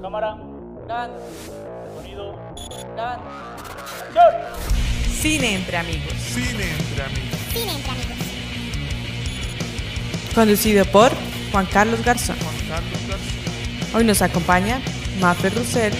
[0.00, 0.36] Cámara.
[0.86, 1.20] Grabando.
[1.96, 2.34] Sonido.
[2.52, 3.20] ¡Acción!
[5.20, 6.12] Cine entre amigos.
[6.14, 7.38] Cine entre amigos.
[7.52, 8.16] Cine entre amigos.
[10.34, 11.12] Conducido por
[11.52, 12.36] Juan Carlos Garzón.
[12.38, 13.94] Juan Carlos García.
[13.94, 14.80] Hoy nos acompaña
[15.20, 15.92] Mafe Roussel,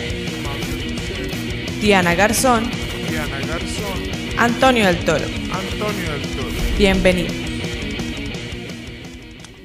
[1.81, 2.71] Diana Garzón,
[3.09, 4.39] Diana Garzón.
[4.39, 5.25] Antonio del Toro.
[5.27, 6.49] Antonio del Toro.
[6.79, 7.50] Bienvenido.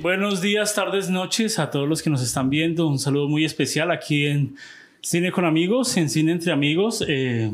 [0.05, 2.87] Buenos días, tardes, noches a todos los que nos están viendo.
[2.87, 4.55] Un saludo muy especial aquí en
[5.01, 7.03] Cine con Amigos, en Cine entre Amigos.
[7.07, 7.51] Eh,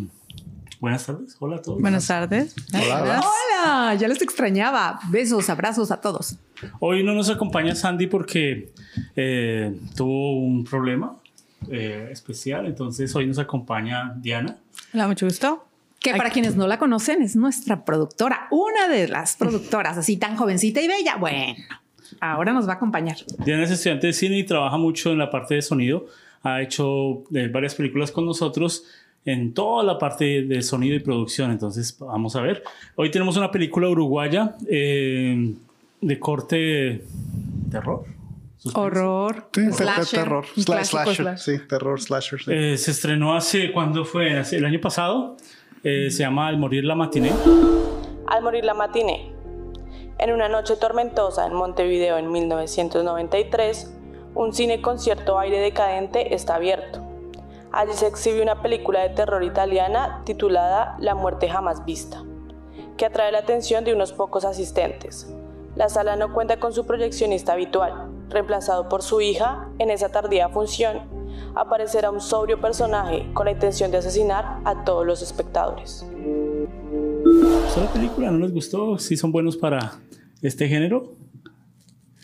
[0.82, 1.38] buenas tardes.
[1.40, 1.80] Hola a todos.
[1.80, 2.54] Buenas tardes.
[2.74, 3.22] Hola.
[3.22, 5.00] Hola, ya les extrañaba.
[5.10, 6.36] Besos, abrazos a todos.
[6.82, 8.74] Hoy no nos acompaña Sandy porque
[9.16, 11.16] eh, tuvo un problema
[11.70, 14.58] eh, especial, entonces hoy nos acompaña Diana.
[14.94, 15.66] Hola, mucho gusto.
[16.02, 20.36] Que para quienes no la conocen es nuestra productora, una de las productoras así tan
[20.36, 21.16] jovencita y bella.
[21.16, 21.56] Bueno,
[22.20, 23.18] ahora nos va a acompañar.
[23.46, 26.06] Diana es estudiante de cine y trabaja mucho en la parte de sonido.
[26.44, 28.84] Ha hecho eh, varias películas con nosotros
[29.26, 31.52] en toda la parte de sonido y producción.
[31.52, 32.64] Entonces, vamos a ver.
[32.96, 35.54] Hoy tenemos una película uruguaya eh,
[36.02, 37.04] de corte
[37.70, 38.06] terror.
[38.58, 38.82] suspenso.
[38.82, 40.46] Horror, Sí, slasher, terror.
[40.56, 41.16] Sla- slasher.
[41.16, 41.38] slasher.
[41.40, 42.40] Sí, terror, slasher.
[42.42, 42.52] sí.
[42.52, 44.38] Eh, se estrenó hace, ¿cuándo fue?
[44.40, 45.38] Hace- el año pasado.
[45.84, 47.32] Eh, se llama Al morir la matiné.
[48.28, 49.31] Al morir la matiné.
[50.22, 53.92] En una noche tormentosa en Montevideo en 1993,
[54.36, 57.00] un cine con cierto aire decadente está abierto.
[57.72, 62.24] Allí se exhibe una película de terror italiana titulada La muerte jamás vista,
[62.98, 65.28] que atrae la atención de unos pocos asistentes.
[65.76, 70.50] La sala no cuenta con su proyeccionista habitual, reemplazado por su hija en esa tardía
[70.50, 71.02] función.
[71.56, 76.06] Aparecerá un sobrio personaje con la intención de asesinar a todos los espectadores.
[77.32, 78.32] ¿Gustó la película?
[78.32, 78.98] ¿No les gustó?
[79.00, 79.94] ¿Sí son buenos para
[80.42, 81.16] este género?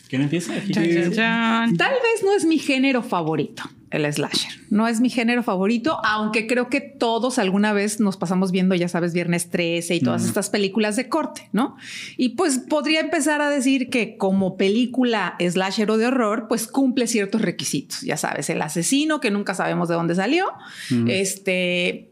[0.08, 0.54] ¿Quién empieza?
[0.54, 0.72] Aquí.
[0.72, 4.52] Tal vez no es mi género favorito, el slasher.
[4.70, 8.88] No es mi género favorito, aunque creo que todos alguna vez nos pasamos viendo, ya
[8.88, 11.76] sabes, Viernes 13 y todas estas películas de corte, ¿no?
[12.16, 17.06] Y pues podría empezar a decir que como película slasher o de horror, pues cumple
[17.06, 18.00] ciertos requisitos.
[18.00, 20.46] Ya sabes, el asesino que nunca sabemos de dónde salió,
[21.06, 22.07] este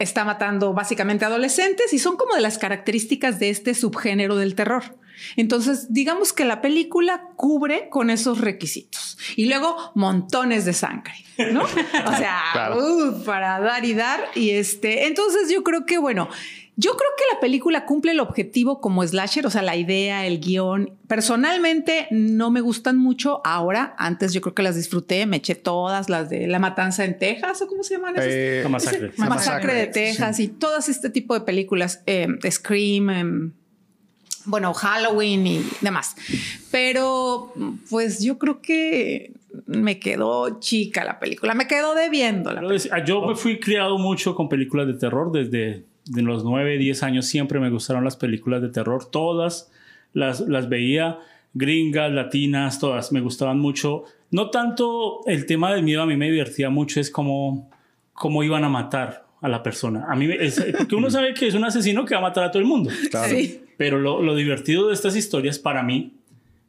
[0.00, 4.96] está matando básicamente adolescentes y son como de las características de este subgénero del terror.
[5.36, 9.18] Entonces, digamos que la película cubre con esos requisitos.
[9.36, 11.12] Y luego montones de sangre,
[11.52, 11.62] ¿no?
[12.06, 12.78] O sea, Claro.
[12.78, 14.20] uh, para dar y dar.
[14.34, 16.28] Y este, entonces yo creo que, bueno,
[16.80, 20.40] yo creo que la película cumple el objetivo como slasher, o sea, la idea, el
[20.40, 20.96] guion.
[21.08, 23.94] Personalmente no me gustan mucho ahora.
[23.98, 27.60] Antes yo creo que las disfruté, me eché todas las de La Matanza en Texas
[27.62, 28.26] o cómo se llaman esas.
[28.30, 29.06] Eh, La masacre.
[29.08, 29.90] Ese- Masacre, de sí.
[29.92, 33.52] Texas y todas este tipo de películas, eh, Scream, em,
[34.46, 36.16] bueno, Halloween y demás.
[36.70, 37.52] Pero
[37.90, 39.32] pues yo creo que
[39.66, 44.34] me quedó chica la película, me quedó debiendo la decía- Yo me fui criado mucho
[44.34, 47.26] con películas de terror desde de los 9, 10 años.
[47.26, 49.10] Siempre me gustaron las películas de terror.
[49.10, 49.70] Todas
[50.12, 51.18] las, las veía,
[51.54, 53.12] gringas, latinas, todas.
[53.12, 54.04] Me gustaban mucho.
[54.30, 57.70] No tanto el tema del miedo, a mí me divertía mucho, es como
[58.12, 60.06] cómo iban a matar a la persona.
[60.08, 62.44] A mí, me- es- porque uno sabe que es un asesino que va a matar
[62.44, 62.90] a todo el mundo.
[63.10, 63.28] claro.
[63.34, 63.62] Sí.
[63.76, 66.12] Pero lo, lo divertido de estas historias para mí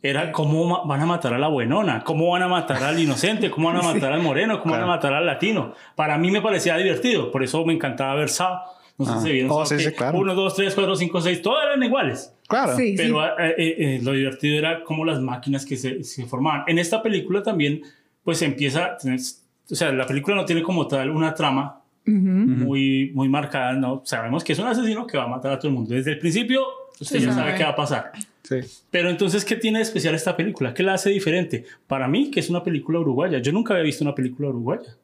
[0.02, 3.68] era cómo van a matar a la buenona, cómo van a matar al inocente, cómo
[3.68, 4.94] van a matar al moreno, cómo van Claro.
[4.94, 5.74] a matar al latino.
[5.96, 8.60] Para mí me parecía divertido, por eso me encantaba ver Saw.
[9.02, 9.18] No sé Ah.
[9.22, 10.18] si se vieron Oh, sí, sí, claro.
[10.20, 12.34] Uno, dos, tres, cuatro, cinco, seis, todas eran iguales.
[12.48, 12.76] Claro.
[12.76, 16.64] Sí, Pero eh, eh, eh, lo divertido era cómo las máquinas que se, se formaban.
[16.68, 17.82] En esta película también,
[18.24, 18.98] pues empieza,
[19.70, 24.02] o sea, la película no tiene como tal una trama muy, muy marcada, ¿no?
[24.06, 25.94] Sabemos que es un asesino que va a matar a todo el mundo.
[25.94, 26.62] Desde el principio,
[27.00, 27.46] usted Sí, ya sabe.
[27.48, 28.12] sabe qué va a pasar.
[28.44, 28.56] Sí.
[28.90, 30.74] Pero entonces, ¿qué tiene de especial esta película?
[30.74, 31.64] ¿Qué la hace diferente?
[31.88, 33.38] Para mí, que es una película uruguaya.
[33.40, 34.96] Yo nunca había visto una película uruguaya.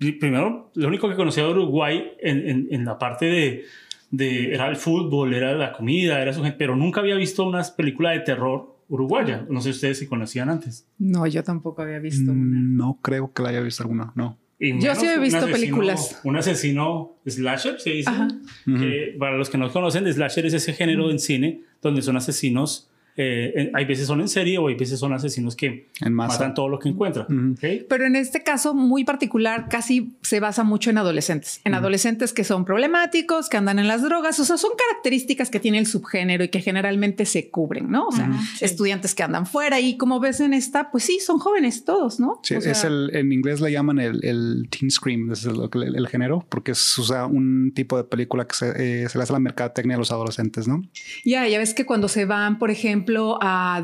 [0.00, 3.64] Pri- Primero, lo único que conocía de Uruguay en, en- en la parte de,
[4.10, 7.62] de- Era el fútbol, era la comida, era su gente, pero nunca había visto una
[7.76, 9.46] película de terror uruguaya.
[9.48, 10.88] No sé ustedes si conocían antes.
[10.98, 12.40] No, yo tampoco había visto una.
[12.42, 14.36] Mm, No creo que la haya visto alguna, no.
[14.58, 16.20] Y Yo sí he visto asesino- películas.
[16.24, 18.10] Un asesino slasher, se dice.
[18.10, 18.28] Ajá.
[18.66, 22.89] que para los que no conocen, slasher es ese género en cine donde son asesinos.
[23.22, 26.68] Eh, en- hay veces son en serie o hay veces son asesinos que matan todo
[26.68, 27.26] lo que encuentran.
[27.88, 32.44] Pero en este caso muy particular, casi se basa mucho en adolescentes, en adolescentes que
[32.44, 36.44] son problemáticos, que andan en las drogas, o sea, son características que tiene el subgénero
[36.44, 38.06] y que generalmente se cubren, ¿no?
[38.08, 38.30] O sea,
[38.60, 42.40] estudiantes que andan fuera y como ves en esta, pues sí, son jóvenes todos, ¿no?
[42.42, 45.56] Sí, O sea, es el, en inglés le llaman el, el teen scream, es el,
[45.72, 48.68] el- el género, porque es o sea, un tipo de película que se,
[49.04, 50.82] eh, se le hace a la mercadotecnia a los adolescentes, ¿no?
[51.24, 53.38] Ya, ya ves que cuando se van, por ejemplo, ejemplo,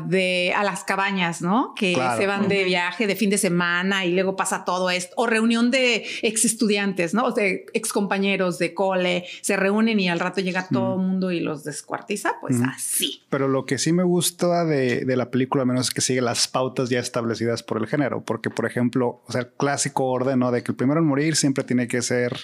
[0.07, 1.73] de, a las cabañas, ¿no?
[1.75, 2.19] Que Claro.
[2.19, 5.13] se van de viaje de fin de semana y luego pasa todo esto.
[5.17, 7.25] O reunión de ex estudiantes, ¿no?
[7.25, 11.31] O de ex compañeros de cole, se reúnen y al rato llega todo el mundo
[11.31, 12.35] y los descuartiza.
[12.41, 13.23] Pues así.
[13.29, 16.21] Pero lo que sí me gusta de, de la película, al menos es que sigue
[16.21, 18.21] las pautas ya establecidas por el género.
[18.23, 20.51] Porque, por ejemplo, o sea, el clásico orden, ¿no?
[20.51, 22.37] De que el primero en morir siempre tiene que ser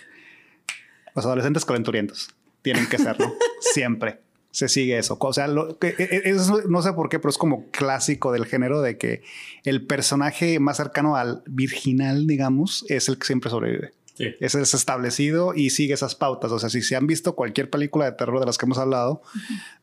[1.16, 2.30] los adolescentes calenturientos.
[2.62, 3.34] Tienen que serlo.
[3.60, 4.20] siempre.
[4.54, 5.18] Se sigue eso.
[5.20, 8.32] O sea, lo, que, e- e- eso no sé por qué, pero es como clásico
[8.32, 9.24] del género de que
[9.64, 13.94] el personaje más cercano al virginal, digamos, es el que siempre sobrevive.
[14.14, 14.26] Sí.
[14.40, 16.52] Ese es establecido y sigue esas pautas.
[16.52, 19.24] O sea, si se han visto cualquier película de terror de las que hemos hablado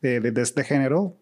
[0.01, 1.17] de, de- de este género,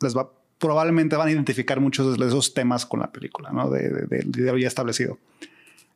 [0.00, 3.68] les va probablemente van a identificar muchos de esos temas con la película, ¿no?
[3.70, 5.18] De, de- de- de lo ya establecido.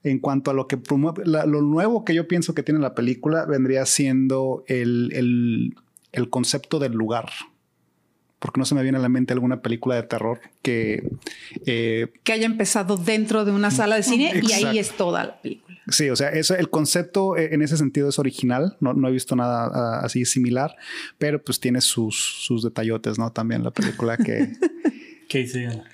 [0.05, 2.95] En cuanto a lo que promueve, la- lo nuevo que yo pienso que tiene la
[2.95, 5.75] película vendría siendo el, el-
[6.13, 7.31] el concepto del lugar.
[8.39, 11.09] Porque no se me viene a la mente alguna película de terror que
[11.65, 15.41] eh, Que haya empezado dentro de una sala de cine y ahí es toda la
[15.41, 15.79] película.
[15.89, 18.77] Sí, o sea, eso, el concepto eh, en ese sentido es original.
[18.81, 20.77] No, no he visto nada ah, así similar,
[21.19, 23.31] pero pues tiene sus, sus detallotes, ¿no?
[23.31, 24.53] También la película que...
[25.29, 25.85] ¿Qué dice Ana?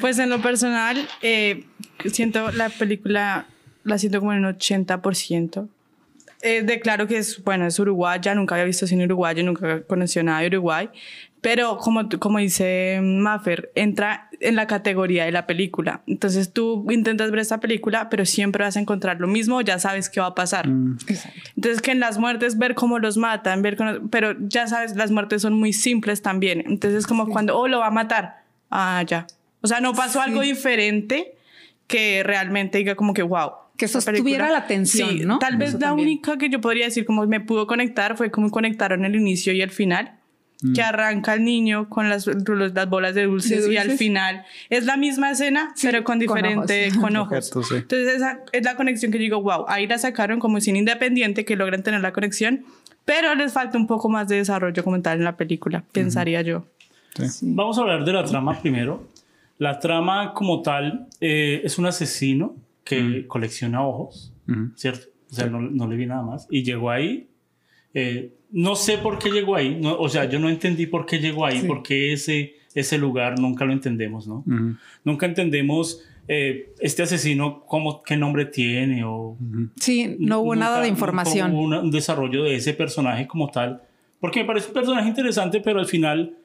[0.00, 1.64] Pues en lo personal, eh,
[2.06, 3.46] siento la película,
[3.84, 5.68] la siento como en un 80%.
[6.42, 10.40] Eh, declaro que es, bueno, es uruguaya, nunca había visto cine uruguayo, nunca conocí nada
[10.40, 10.88] de Uruguay,
[11.40, 16.02] pero como, como dice Maffer, entra en la categoría de la película.
[16.06, 20.08] Entonces tú intentas ver esta película, pero siempre vas a encontrar lo mismo, ya sabes
[20.08, 20.66] qué va a pasar.
[21.56, 25.10] Entonces que en las muertes ver cómo los matan, ver cómo- pero ya sabes, las
[25.10, 26.62] muertes son muy simples también.
[26.66, 28.42] Entonces como cuando, oh, lo va a matar.
[28.70, 29.26] Ah, ya.
[29.60, 31.34] O sea, no pasó algo diferente
[31.88, 33.50] que realmente diga como que, wow.
[33.78, 35.38] Que sostuviera la tensión, Sí, ¿no?
[35.38, 36.08] Tal vez Eso la también.
[36.08, 39.62] única que yo podría decir como me pudo conectar fue como conectaron el inicio y
[39.62, 40.14] el final.
[40.74, 43.98] Que arranca el niño con las, las bolas de dulces, De y al dulces.
[44.00, 47.00] final es la misma escena, pero con con diferente, ojos.
[47.00, 47.38] con ojos.
[47.54, 47.74] Objetos, sí.
[47.76, 51.44] Entonces esa es la conexión que yo digo, wow, ahí la sacaron como cine independiente
[51.44, 52.64] que logran tener la conexión,
[53.04, 56.64] pero les falta un poco más de desarrollo como tal en la película, pensaría yo.
[57.40, 59.06] Vamos a hablar de la trama primero.
[59.58, 62.56] La trama como tal eh, es un asesino
[62.88, 64.32] que colecciona ojos,
[64.74, 65.06] ¿cierto?
[65.30, 66.46] O sea, no, no le vi nada más.
[66.50, 67.28] Y llegó ahí.
[67.94, 69.76] eh, no sé por qué llegó ahí.
[69.80, 73.64] no- o sea, yo no entendí por qué llegó ahí, porque ese, ese lugar nunca
[73.66, 74.42] lo entendemos, ¿no?
[75.04, 79.36] Nunca entendemos eh, este asesino cómo, qué nombre tiene o...
[79.76, 81.52] Sí, no hubo Nunca- nada de información.
[81.52, 83.82] hubo una- un desarrollo de ese personaje como tal.
[84.20, 86.36] Porque me parece un personaje interesante, pero al final,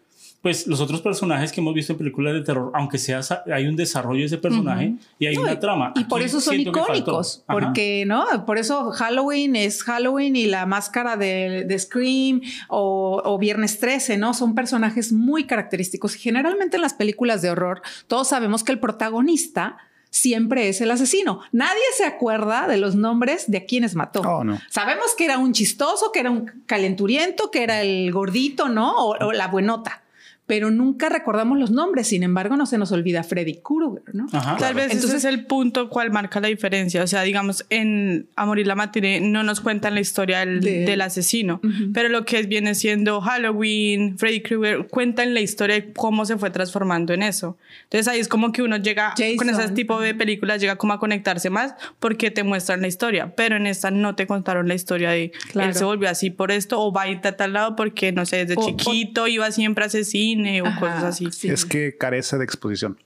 [0.44, 3.78] pues los otros personajes que hemos visto en películas de terror, aunque sea, hay un
[3.78, 5.94] desarrollo de ese personaje y hay No, una trama.
[5.95, 8.25] Y por eso son icónicos, porque, ¿no?
[8.45, 14.18] Por eso Halloween es Halloween y la máscara de, de Scream o, o Viernes 13,
[14.18, 14.34] ¿no?
[14.34, 16.18] Son personajes muy característicos.
[16.18, 19.78] Y generalmente en las películas de horror, todos sabemos que el protagonista
[20.10, 21.39] siempre es el asesino.
[21.54, 24.19] Nadie se acuerda de los nombres de a quienes mató.
[24.19, 24.60] Oh, no.
[24.69, 28.94] Sabemos que era un chistoso, que era un calenturiento, que era el gordito, ¿no?
[28.98, 30.03] O, o la buenota.
[30.45, 32.07] Pero nunca recordamos los nombres.
[32.07, 34.25] Sin embargo, no se nos olvida Freddy Krueger, ¿no?
[34.34, 34.57] Ajá.
[34.57, 37.01] Tal vez Entonces- ese es el punto cual marca la diferencia.
[37.01, 40.86] O sea, digamos, en Amor y la Matiné no nos cuentan la historia del, De-
[40.86, 41.62] del asesino,
[41.94, 46.50] pero lo que viene siendo Halloween, Freddy Krueger, cuentan la historia de cómo se fue
[46.50, 47.57] transformando en eso.
[47.84, 49.75] Entonces ahí es como que uno llega con ese Jason.
[49.75, 53.68] tipo de películas, llega como a conectarse más porque te muestran la historia, pero en
[53.68, 55.70] esta no te contaron la historia de Claro.
[55.70, 58.25] él se volvió así por esto o va a ir a tal lado porque, no
[58.25, 60.03] sé, desde O- o- chiquito iba siempre a ese
[60.36, 61.32] cine o Ajá, cosas así.
[61.32, 61.50] sí.
[61.50, 62.98] Es que carece de exposición.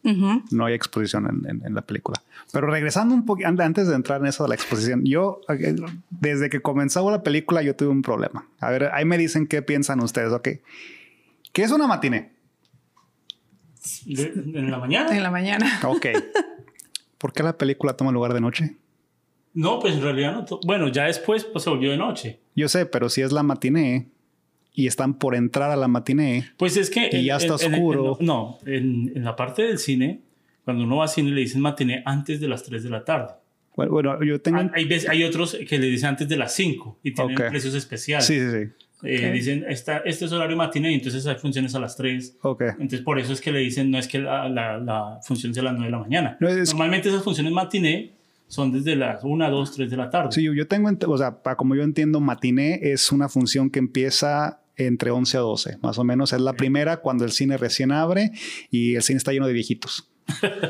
[0.52, 2.22] No hay exposición en, en- en la película.
[2.52, 5.76] Pero regresando un poco, antes de entrar en eso de la exposición, yo, eh,
[6.10, 8.48] desde que comenzó la película, yo tuve un problema.
[8.60, 10.48] A ver, ahí me dicen qué piensan ustedes, ¿ok?
[11.54, 12.32] ¿Qué es una matiné?
[14.06, 15.16] En la mañana.
[15.16, 15.80] En la mañana.
[15.86, 16.06] Ok.
[17.18, 18.78] ¿Por qué la película toma lugar de noche?
[19.54, 20.60] No, pues en realidad no.
[20.66, 22.40] Bueno, ya después pues, se volvió de noche.
[22.56, 24.08] Yo sé, pero si es la matiné
[24.78, 27.10] y están por entrar a la matiné, Pues es que...
[27.12, 28.16] Y ya está oscuro.
[28.20, 30.22] en- no, en, en la parte del cine,
[30.64, 33.34] cuando uno va al cine le dicen matiné antes de las 3 de la tarde.
[33.76, 34.60] bueno, bueno, yo tengo...
[34.76, 37.50] Hay, veces- hay otros que le dicen antes de las 5 y tienen Ok.
[37.50, 38.28] precios especiales.
[38.28, 38.70] Sí, sí, sí.
[39.04, 42.38] Eh, Dicen, esta, este es horario matiné y entonces hay funciones a las 3.
[42.44, 42.62] Ok.
[42.74, 45.62] Entonces por eso es que le dicen, no es que la, la, la función sea
[45.62, 46.38] a las 9 de la mañana.
[46.40, 48.12] No, es- Normalmente esas funciones matiné
[48.48, 50.30] son desde las 1, 2, 3 de la tarde.
[50.32, 54.62] Sí, yo- tengo, o sea, para como yo entiendo, matiné es una función que empieza
[54.78, 56.34] entre 11 a 12, más o menos.
[56.34, 58.32] Es la primera cuando el cine recién abre
[58.72, 60.08] y el cine está lleno de viejitos.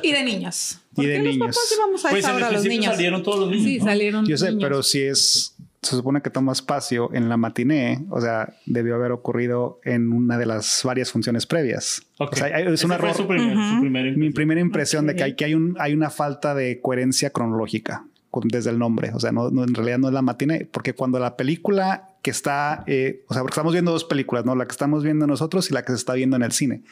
[0.03, 0.79] Y de niños.
[0.95, 1.47] Y de niños.
[1.47, 2.95] Los papás íbamos a Pues esa en el hora los principio niños.
[2.95, 3.63] salieron todos los niños.
[3.65, 3.85] Sí, ¿no?
[3.85, 4.63] salieron Yo sé, niños.
[4.63, 9.11] pero si es se supone que toma espacio en la matiné, o sea, debió haber
[9.11, 12.01] ocurrido en una de las varias funciones previas.
[12.17, 12.33] Ok.
[12.33, 13.13] O sea, es un fue error.
[13.15, 16.09] su primer- su primera Mi primera impresión de que hay, que hay, un, hay una
[16.09, 19.11] falta de coherencia cronológica con- desde el nombre.
[19.13, 22.31] O sea, no, no, en realidad no es la matiné, porque cuando la película que
[22.31, 24.53] está, eh, o sea, porque estamos viendo dos películas, ¿no?
[24.53, 26.83] La que estamos viendo nosotros y la que se está viendo en el cine.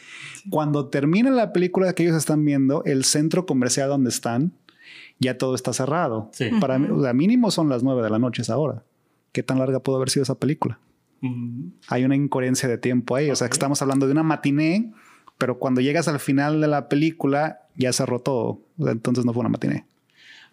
[0.49, 4.53] Cuando termina la película que ellos están viendo, el centro comercial donde están,
[5.19, 6.29] ya todo está cerrado.
[6.31, 6.51] Sí.
[6.61, 8.85] Para mí, o sea, mínimo son las nueve de la noche es ahora.
[9.33, 10.79] ¿Qué tan larga pudo haber sido esa película?
[11.19, 13.29] Mm, hay una incoherencia de tiempo ahí.
[13.29, 14.93] O sea, que estamos hablando de una matiné,
[15.37, 18.61] pero cuando llegas al final de la película ya cerró todo.
[18.77, 19.85] O sea, entonces no fue una matiné.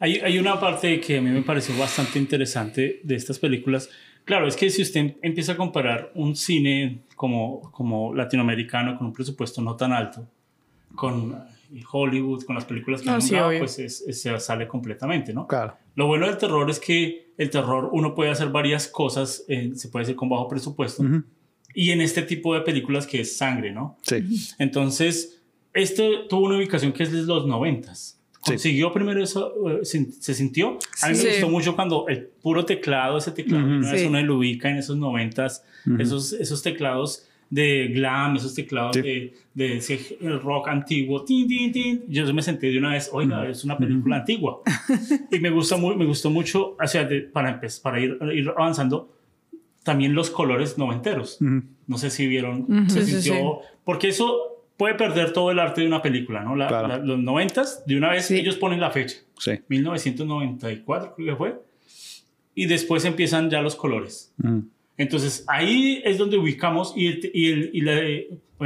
[0.01, 3.89] Hay, hay una parte que a mí me pareció bastante interesante de estas películas.
[4.25, 9.13] Claro, es que si usted empieza a comparar un cine como, como latinoamericano con un
[9.13, 10.27] presupuesto no tan alto
[10.95, 11.33] con
[11.73, 14.69] eh, Hollywood, con las películas que No, han sí, dado, pues es- es- se sale
[14.69, 15.47] completamente, ¿no?
[15.47, 15.77] Claro.
[15.95, 19.89] Lo bueno del terror es que el terror uno puede hacer varias cosas, eh, se
[19.89, 21.03] puede hacer con bajo presupuesto,
[21.75, 23.97] y en este tipo de películas que es sangre, ¿no?
[24.03, 24.23] Sí.
[24.59, 28.21] Entonces, esto tuvo una ubicación que es de los noventas.
[28.45, 28.53] Sí.
[28.53, 30.79] Consiguió primero eso, eh, se, se sintió.
[31.03, 31.25] A mí Sí.
[31.27, 33.75] me gustó mucho cuando el puro teclado, ese teclado, Ujú.
[33.77, 34.07] una vez Sí.
[34.09, 35.65] uno lo ubica en esos noventas,
[35.99, 39.03] esos, esos teclados de glam, esos teclados Sí.
[39.03, 41.23] de, de ese rock antiguo.
[41.25, 42.03] Tin, tin, tin.
[42.09, 44.63] Yo me senté de una vez, oiga, es una película antigua.
[45.31, 48.49] y me, gusta muy, me gustó mucho, o sea, de- para, empe- para ir, ir
[48.57, 49.15] avanzando,
[49.85, 51.41] también los colores noventeros.
[51.41, 51.63] Ujú.
[51.87, 54.52] No sé si vieron, se Sí, sí, sintió, porque eso
[54.83, 56.57] puede perder todo el arte de una película, ¿no?
[56.57, 56.89] La- Claro.
[56.89, 58.37] la- los noventas, de una vez Sí.
[58.37, 59.53] ellos ponen la fecha, Sí.
[59.69, 61.55] 1994 creo que fue,
[62.55, 64.33] y después empiezan ya los colores.
[64.43, 64.65] Ujú.
[64.97, 68.01] Entonces ahí es donde ubicamos y, el- y, el- y la-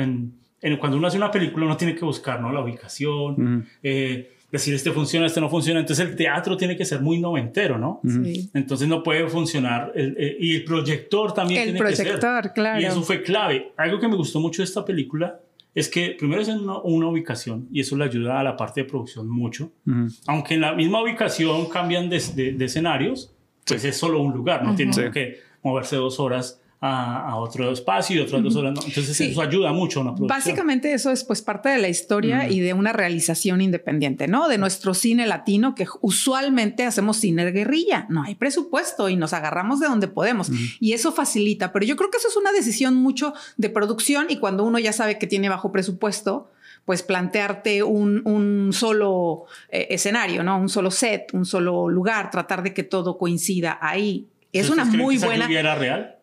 [0.02, 0.32] en-
[0.62, 2.50] en- cuando uno hace una película uno tiene que buscar, ¿no?
[2.52, 3.68] La ubicación, Ujú.
[3.82, 5.80] eh, decir este funciona, este no funciona.
[5.80, 8.00] Entonces el teatro tiene que ser muy noventero, ¿no?
[8.04, 8.48] Sí.
[8.54, 9.92] Entonces no puede funcionar.
[9.94, 12.06] el- eh, y el proyector también El tiene que ser.
[12.06, 12.80] proyector, claro.
[12.80, 13.72] Y eso fue clave.
[13.76, 15.38] Algo que me gustó mucho de esta película
[15.76, 18.82] es que primero es en una, una ubicación y eso le ayuda a la parte
[18.82, 19.70] de producción mucho.
[19.86, 20.08] Ujú.
[20.26, 23.32] Aunque en la misma ubicación cambian de, de- de escenarios,
[23.64, 25.02] pues es solo un lugar, no tiene Sí.
[25.12, 28.74] que moverse dos horas a, a otro espacio y otras dos horas.
[28.74, 28.80] no.
[28.86, 29.24] Entonces Sí.
[29.30, 30.38] eso ayuda mucho a una producción.
[30.38, 34.48] Básicamente eso es pues parte de la historia y de una realización independiente, ¿no?
[34.48, 39.80] De nuestro cine latino que usualmente hacemos cine guerrilla, no hay presupuesto y nos agarramos
[39.80, 40.50] de donde podemos
[40.80, 44.36] y eso facilita, pero yo creo que eso es una decisión mucho de producción y
[44.36, 46.50] cuando uno ya sabe que tiene bajo presupuesto,
[46.84, 50.58] pues plantearte un, un solo eh, escenario, ¿no?
[50.58, 54.26] Un solo set, un solo lugar, tratar de que todo coincida ahí.
[54.52, 55.50] Es ¿Ustedes una muy buena...
[55.50, 56.16] era real?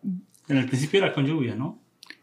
[0.48, 1.80] En el principio era con lluvia, ¿no?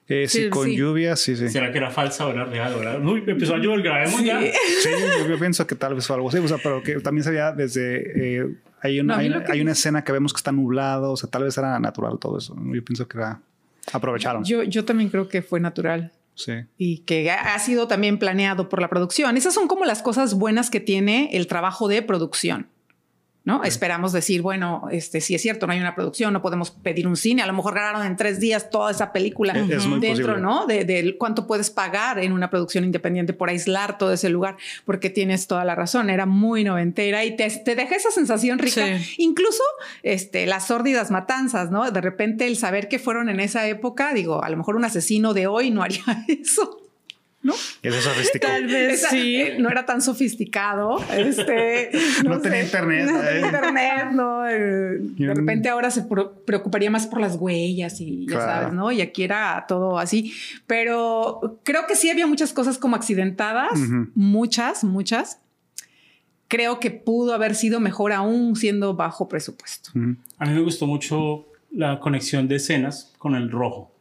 [0.08, 0.76] Eh, sí, Sí, con sí.
[0.76, 1.46] lluvia, sí, sí.
[1.46, 2.74] Sí, ¿Será que era falsa o era real?
[2.74, 3.04] ¿verdad?
[3.04, 4.40] Uy, empezó a llover, grabemos ya.
[4.40, 7.30] yo, yo pienso que tal vez fue algo así, o sea, pero que también se
[7.30, 8.38] veía desde...
[8.40, 11.12] eh, hay, una, No, hay, una, que- hay una escena que vemos que está nublado,
[11.12, 12.56] o sea, tal vez era natural todo eso.
[12.74, 13.40] Yo pienso que era...
[13.92, 14.42] Aprovecharon.
[14.44, 16.12] Yo, yo también creo que fue natural.
[16.34, 16.52] sí.
[16.76, 19.36] y que ha sido también planeado por la producción.
[19.36, 22.66] Esas son como las cosas buenas que tiene el trabajo de producción.
[23.42, 23.64] ¿No?
[23.64, 27.16] Esperamos decir, bueno, este, si es cierto, no hay una producción, no podemos pedir un
[27.16, 27.40] cine.
[27.40, 30.36] A lo mejor grabaron en tres días toda esa película Es- dentro, posible.
[30.40, 30.66] ¿no?
[30.66, 35.08] De, de cuánto puedes pagar en una producción independiente por aislar todo ese lugar, porque
[35.08, 36.10] tienes toda la razón.
[36.10, 38.98] Era muy noventera y te, te deja esa sensación rica.
[38.98, 39.14] Sí.
[39.18, 39.62] Incluso
[40.02, 41.90] este, las sórdidas matanzas, ¿no?
[41.90, 45.32] De repente el saber que fueron en esa época, digo, a lo mejor un asesino
[45.32, 46.76] de hoy no haría eso.
[47.42, 47.54] ¿No?
[47.82, 48.52] Es sofisticado.
[48.52, 49.36] Tal vez Esa- sí.
[49.36, 50.98] eh, no era tan sofisticado.
[51.16, 51.90] Este,
[52.24, 53.40] No tenía internet, No tenía ¿eh?
[53.46, 54.46] internet, no.
[54.46, 56.04] eh, Y de repente ahora se
[56.44, 58.52] preocuparía más por las huellas y ya Claro.
[58.62, 58.92] sabes, ¿no?
[58.92, 60.34] Y aquí era todo así.
[60.66, 63.78] Pero creo que sí había muchas cosas como accidentadas,
[64.14, 65.38] muchas, muchas.
[66.48, 69.90] Creo que pudo haber sido mejor aún siendo bajo presupuesto.
[69.94, 73.94] A mí me gustó mucho la conexión de escenas con el rojo.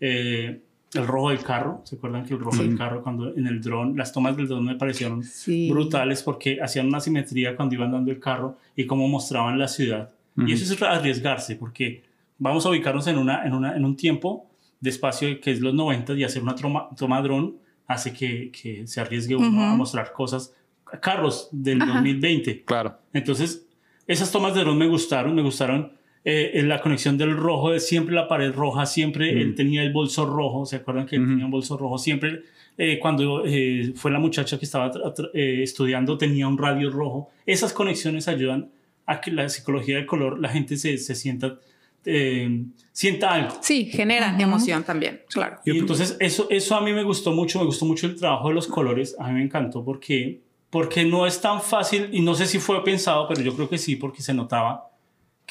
[0.00, 0.60] Eh,
[0.94, 3.96] el rojo del carro, ¿se acuerdan que el rojo del carro cuando en el dron,
[3.96, 5.70] las tomas del dron me parecieron Sí.
[5.70, 10.10] brutales porque hacían una simetría cuando iban dando el carro y cómo mostraban la ciudad.
[10.36, 12.02] Y eso es arriesgarse porque
[12.38, 14.46] vamos a ubicarnos en, una, en, una, en un tiempo
[14.80, 17.56] de espacio que es los 90 y hacer una toma, toma dron
[17.86, 20.54] hace que, que se arriesgue uno a mostrar cosas,
[21.00, 22.64] carros del 2020.
[22.64, 22.96] Claro.
[23.12, 23.66] Entonces,
[24.06, 25.92] esas tomas de dron me gustaron, me gustaron
[26.24, 29.92] eh, en la conexión del rojo, de siempre la pared roja, siempre él tenía el
[29.92, 31.98] bolso rojo, ¿se acuerdan que él tenía un bolso rojo?
[31.98, 32.42] Siempre
[32.78, 34.90] eh, cuando eh, fue la muchacha que estaba
[35.34, 37.30] eh, estudiando tenía un radio rojo.
[37.44, 38.70] Esas conexiones ayudan
[39.06, 41.58] a que la psicología del color, la gente se, se sienta,
[42.04, 43.58] eh, sienta algo.
[43.60, 45.58] Sí, generan emoción también, claro.
[45.64, 48.54] Y entonces eso, eso a mí me gustó mucho, me gustó mucho el trabajo de
[48.54, 52.46] los colores, a mí me encantó porque, porque no es tan fácil, y no sé
[52.46, 54.91] si fue pensado, pero yo creo que sí, porque se notaba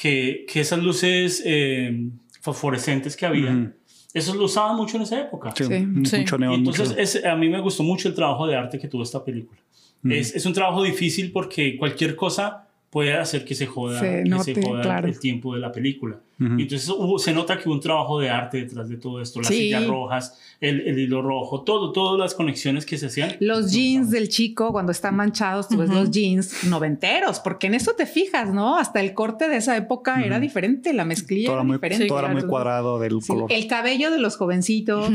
[0.02, 2.08] que, que esas luces eh,
[2.40, 3.70] fosforescentes que había, Ujú.
[4.12, 5.52] eso lo usaban mucho en esa época.
[5.56, 5.64] Sí,
[6.04, 8.78] Sí, mucho neón, entonces mucho- es- a mí me gustó mucho el trabajo de arte
[8.78, 9.60] que tuvo esta película.
[10.04, 14.28] es, es un trabajo difícil porque cualquier cosa puede hacer que se joda, Se que
[14.28, 15.08] note, se joda claro.
[15.08, 16.18] el tiempo de la película.
[16.38, 16.58] Ujú.
[16.58, 19.40] Y entonces hubo- se nota que hubo un trabajo de arte detrás de todo esto,
[19.40, 19.54] las Sí.
[19.54, 23.36] sillas rojas, el, el hilo rojo, todo, todas las conexiones que se hacían.
[23.40, 27.92] Los jeans del chico, cuando están manchados, tú ves los jeans noventeros, porque en eso
[27.92, 28.76] te fijas, ¿no?
[28.76, 32.06] Hasta el corte de esa época era diferente, la mezclilla todo era muy, diferente.
[32.06, 33.50] todo era muy cuadrado del sí, color.
[33.50, 35.08] el cabello de los jovencitos.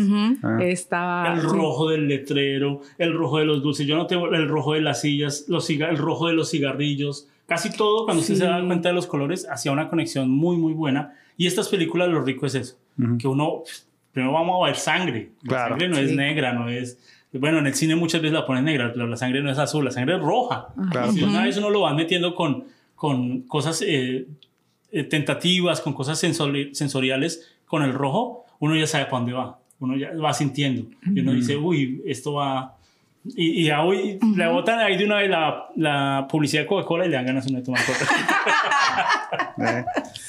[0.43, 0.57] Ah.
[0.61, 1.33] estaba.
[1.35, 1.47] El sí.
[1.47, 3.85] rojo del letrero, el rojo de los dulces.
[3.85, 7.27] Yo no tengo el rojo de las sillas, los el rojo de los cigarrillos.
[7.47, 8.41] Casi todo, cuando usted Sí.
[8.41, 11.13] se da cuenta de los colores, hacía una conexión muy, muy buena.
[11.37, 12.77] Y estas películas, lo rico es eso.
[13.01, 13.17] Ujú.
[13.17, 13.63] Que uno,
[14.11, 15.31] primero vamos a ver sangre.
[15.43, 15.69] La Claro.
[15.69, 16.15] sangre no es Sí.
[16.15, 16.99] negra, no es...
[17.33, 19.85] Bueno, en el cine muchas veces la ponen negra, pero la sangre no es azul,
[19.85, 20.67] la sangre es roja.
[20.91, 21.11] Claro.
[21.11, 24.25] Si una vez uno lo va metiendo con, con cosas eh,
[24.91, 29.59] eh, tentativas, con cosas sensori- sensoriales, con el rojo, uno ya sabe para dónde va.
[29.79, 30.87] Uno ya va sintiendo.
[31.05, 32.76] Y uno dice, uy, esto va...
[33.35, 37.05] Y, y a hoy le botan ahí de una vez la, la publicidad de Coca-Cola
[37.05, 38.05] y le dan ganas de tomar Coca.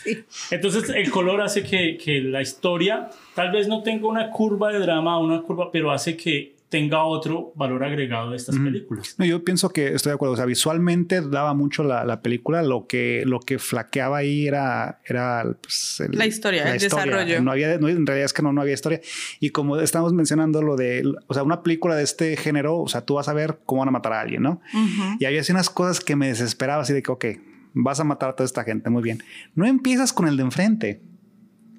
[0.07, 4.73] Eh, Entonces el color hace que, que la historia tal vez no tenga una curva
[4.73, 9.15] de drama, una curva, pero hace que tenga otro valor agregado de estas películas.
[9.19, 10.35] No, yo pienso que estoy de acuerdo.
[10.35, 12.63] O sea, visualmente daba mucho la, la película.
[12.63, 17.41] Lo que, lo que flaqueaba ahí era, era pues, el- La historia, el desarrollo.
[17.43, 19.01] No había, no, en realidad es que no, no había historia.
[19.41, 23.01] Y como estamos mencionando lo de, o sea, una película de este género, o sea,
[23.01, 24.61] tú vas a ver cómo van a matar a alguien, ¿no?
[24.75, 25.17] Ujú.
[25.21, 27.25] Y había así unas cosas que me desesperaba, así de que, ok,
[27.75, 29.23] vas a matar a toda esta gente, muy bien.
[29.55, 31.01] No empiezas con el de enfrente.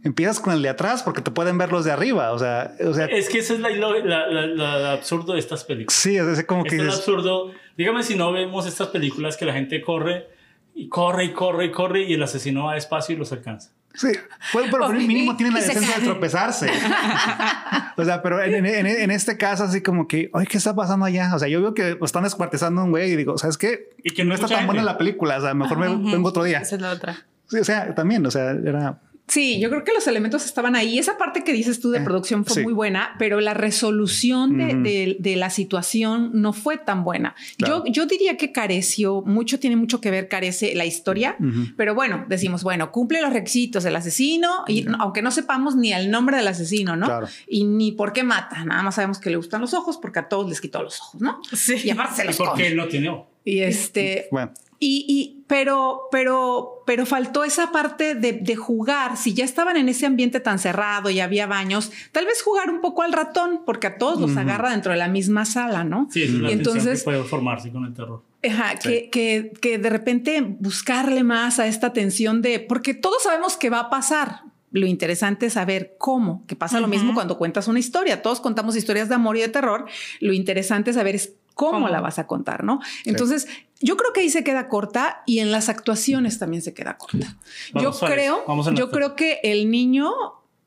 [0.03, 2.31] Empiezas con el de atrás porque te pueden ver los de arriba.
[2.31, 5.39] O sea, o sea Es que ese es la, la- la- la- el absurdo de
[5.39, 5.93] estas películas.
[5.93, 7.51] sí, es así como que Este es el dices, absurdo.
[7.77, 10.27] Dígame si no vemos estas películas que la gente corre
[10.73, 13.71] y corre y corre y corre y el asesino va despacio y los alcanza.
[13.93, 14.09] Sí,
[14.53, 16.69] bueno, pero, pero mínimo tienen la decencia de tropezarse.
[17.97, 21.05] o sea, pero en, en- en este caso, así como que, ay, ¿qué está pasando
[21.05, 21.31] allá?
[21.35, 23.89] O sea, yo veo que están descuartizando a un güey y digo, ¿sabes qué?
[24.03, 24.93] Y que no no está tan buena gente.
[24.93, 25.37] la película.
[25.37, 26.59] O sea, mejor me vengo otro día.
[26.59, 27.25] Esa es la otra.
[27.47, 28.99] Sí, o sea, también, o sea, era.
[29.29, 30.99] Sí, yo creo que los elementos estaban ahí.
[30.99, 32.63] Esa parte que dices tú de Eh, producción fue sí.
[32.63, 34.83] muy buena, pero la resolución de, Ujú.
[34.83, 37.35] de- de la situación no fue tan buena.
[37.57, 37.85] Claro.
[37.85, 41.67] Yo, yo diría que careció, mucho tiene mucho que ver, carece la historia, Ujú.
[41.77, 46.09] pero bueno, decimos, bueno, cumple los requisitos del asesino, y aunque no sepamos ni el
[46.11, 47.05] nombre del asesino, ¿no?
[47.05, 47.27] Claro.
[47.47, 50.27] Y ni por qué mata, nada más sabemos que le gustan los ojos porque a
[50.27, 51.39] todos les quitó los ojos, ¿no?
[51.53, 51.75] Sí.
[51.83, 52.75] Y aparte se los Porque come.
[52.75, 53.29] no tiene ojo.
[53.45, 59.17] Y este, Bueno, y, y- pero, pero, pero faltó esa parte de, de jugar.
[59.17, 62.81] Si ya estaban en ese ambiente tan cerrado y había baños, tal vez jugar un
[62.81, 66.07] poco al ratón, porque a todos los agarra dentro de la misma sala, ¿no?
[66.11, 68.21] Sí, es la y entonces, que puede formarse con el terror.
[68.47, 73.57] ajá, que, que, que de repente buscarle más a esta tensión de, porque todos sabemos
[73.57, 74.41] que va a pasar.
[74.71, 78.21] Lo interesante es saber cómo, que pasa lo mismo cuando cuentas una historia.
[78.21, 79.87] Todos contamos historias de amor y de terror.
[80.19, 81.89] Lo interesante es saber es cómo, ¿Cómo?
[81.89, 82.79] la vas a contar, ¿no?
[83.03, 83.49] Entonces,
[83.81, 87.35] yo creo que ahí se queda corta y en las actuaciones también se queda corta.
[87.73, 90.09] Vamos, yo Suárez, creo, vamos yo creo que el niño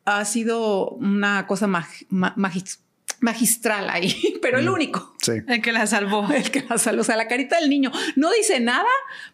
[0.05, 2.81] ha sido una cosa mag- ma- magis-
[3.21, 5.15] magistral ahí, pero el único.
[5.23, 5.33] sí.
[5.49, 6.29] El que la salvó.
[6.35, 8.85] El que la sal- o sea, la carita del niño no dice nada,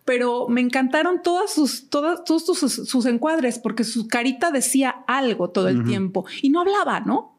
[0.05, 5.51] pero me encantaron todas sus, todas, todos sus, sus encuadres porque su carita decía algo
[5.51, 7.38] todo el tiempo y no hablaba, ¿no?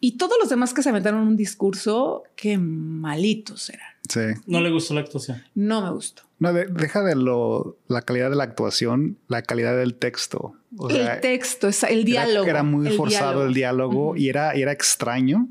[0.00, 3.88] Y todos los demás que se aventaron un discurso, qué malitos eran.
[4.08, 4.20] Sí.
[4.46, 5.42] No le gustó la actuación.
[5.54, 6.22] No me gustó.
[6.38, 10.54] No, de- deja de lo, la calidad de la actuación, la calidad del texto.
[10.76, 12.46] O sea, el texto, es- el era- diálogo.
[12.46, 15.48] Era, muy el forzado el diálogo y, era, y era extraño.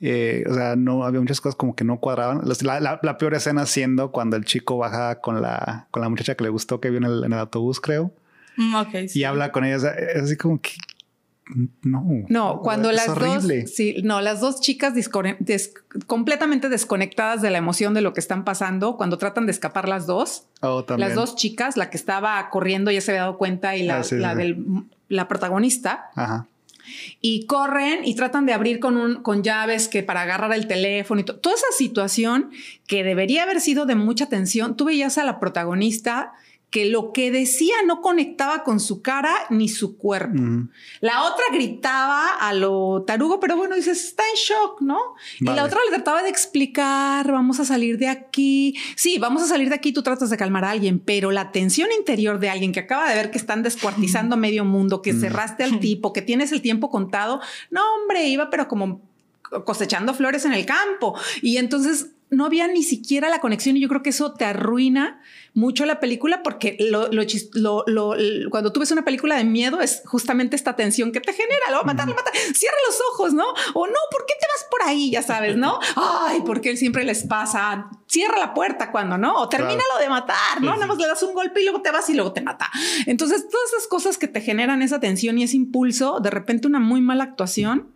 [0.00, 2.42] Eh, o sea, no había muchas cosas como que no cuadraban.
[2.62, 6.34] La, la- la peor escena siendo cuando el chico baja con la, con la muchacha
[6.34, 8.12] que le gustó que vio en el, en el autobús, creo,
[8.58, 9.20] Mm, ok, sí.
[9.20, 9.76] y habla con ella.
[9.76, 10.70] O sea, es así como que
[11.82, 12.04] no.
[12.28, 13.62] No, cuando es las horrible.
[13.62, 15.72] dos, sí, no, las dos chicas des-
[16.06, 20.06] completamente desconectadas de la emoción de lo que están pasando, cuando tratan de escapar las
[20.06, 23.84] dos, Oh, las dos chicas, la que estaba corriendo ya se había dado cuenta y
[23.84, 24.38] la, Ah, sí, la sí.
[24.38, 24.64] del
[25.08, 26.46] la protagonista Ajá.
[27.20, 31.20] y corren y tratan de abrir con un con llaves que para agarrar el teléfono
[31.20, 32.50] y to- toda esa situación
[32.88, 34.76] que debería haber sido de mucha tensión.
[34.76, 36.32] Tú veías a la protagonista
[36.70, 40.42] que lo que decía no conectaba con su cara ni su cuerpo.
[41.00, 44.98] La otra gritaba a lo tarugo, pero bueno, dices, está en shock, ¿no?
[45.40, 48.74] Y la otra le trataba de explicar, vamos a salir de aquí.
[48.96, 51.88] Sí, vamos a salir de aquí, tú tratas de calmar a alguien, pero la tensión
[51.96, 55.78] interior de alguien que acaba de ver que están descuartizando medio mundo, que cerraste al
[55.80, 59.00] tipo, que tienes el tiempo contado, no, hombre, iba pero como
[59.64, 61.18] cosechando flores en el campo.
[61.42, 65.20] Y entonces no había ni siquiera la conexión y yo creo que eso te arruina
[65.56, 67.22] mucho la película porque lo, lo,
[67.54, 71.32] lo- lo- cuando tú ves una película de miedo es justamente esta tensión que te
[71.32, 72.14] genera, lo va a matar, lo
[72.54, 73.44] cierra los ojos, ¿no?
[73.74, 75.10] O no, ¿por qué te vas por ahí?
[75.10, 75.80] Ya sabes, ¿no?
[75.96, 79.34] Ay, porque él siempre les pasa, cierra la puerta cuando, ¿no?
[79.40, 80.72] O termínalo de matar, ¿no?
[80.72, 80.80] Sí, sí.
[80.80, 82.70] Nada más le das un golpe y luego te vas y luego te mata.
[83.06, 86.80] Entonces, todas esas cosas que te generan esa tensión y ese impulso, de repente una
[86.80, 87.88] muy mala actuación,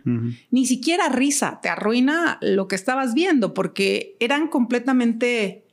[0.50, 5.66] ni siquiera risa, te arruina lo que estabas viendo porque eran completamente,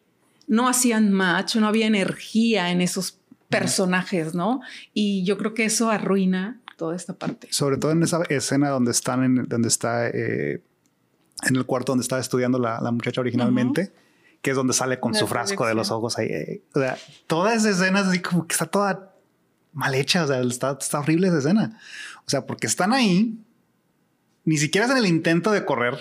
[0.47, 4.61] no hacían match, no había energía en esos personajes, ¿no?
[4.93, 7.47] Y yo creo que eso arruina toda esta parte.
[7.51, 10.61] Sobre todo en esa escena donde están en, donde está eh,
[11.43, 13.91] en el cuarto donde estaba estudiando la, la muchacha originalmente,
[14.41, 16.27] que es donde sale con La su frasco de los ojos ahí.
[16.27, 19.13] eh, o sea, toda esa escena es así como que está toda
[19.73, 20.23] mal hecha.
[20.23, 21.79] O sea, está, está horrible esa escena.
[22.25, 23.37] O sea, porque están ahí,
[24.45, 25.95] ni siquiera es en el intento de correr,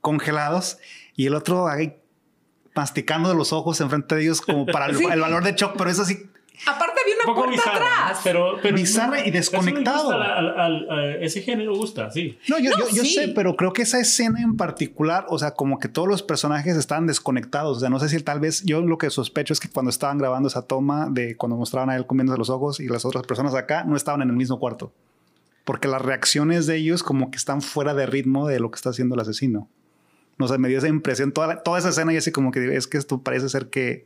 [0.00, 0.78] congelados,
[1.14, 1.96] y el otro ahí
[2.76, 5.04] masticando de los ojos enfrente de ellos como para el, Sí.
[5.10, 6.28] el valor de shock, pero es así
[6.66, 8.20] Aparte había Un una poco puerta atrás.
[8.24, 10.08] pero, pero Bizarra y desconectado.
[10.10, 12.38] Eso le gusta al- al- al- a ese género gusta, sí.
[12.48, 13.12] No, yo, No, yo, yo sí.
[13.12, 16.74] sé, pero creo que esa escena en particular, o sea, como que todos los personajes
[16.78, 17.76] estaban desconectados.
[17.76, 20.16] O sea, no sé si tal vez yo lo que sospecho es que cuando estaban
[20.16, 23.54] grabando esa toma de cuando mostraban a él comiéndose los ojos y las otras personas
[23.54, 24.92] acá no estaban en el mismo cuarto.
[25.64, 28.88] Porque las reacciones de ellos como que están fuera de ritmo de lo que está
[28.90, 29.68] haciendo el asesino.
[30.38, 32.76] No sé, me dio esa impresión, toda, la- toda esa escena y así como que
[32.76, 34.04] es que esto parece ser que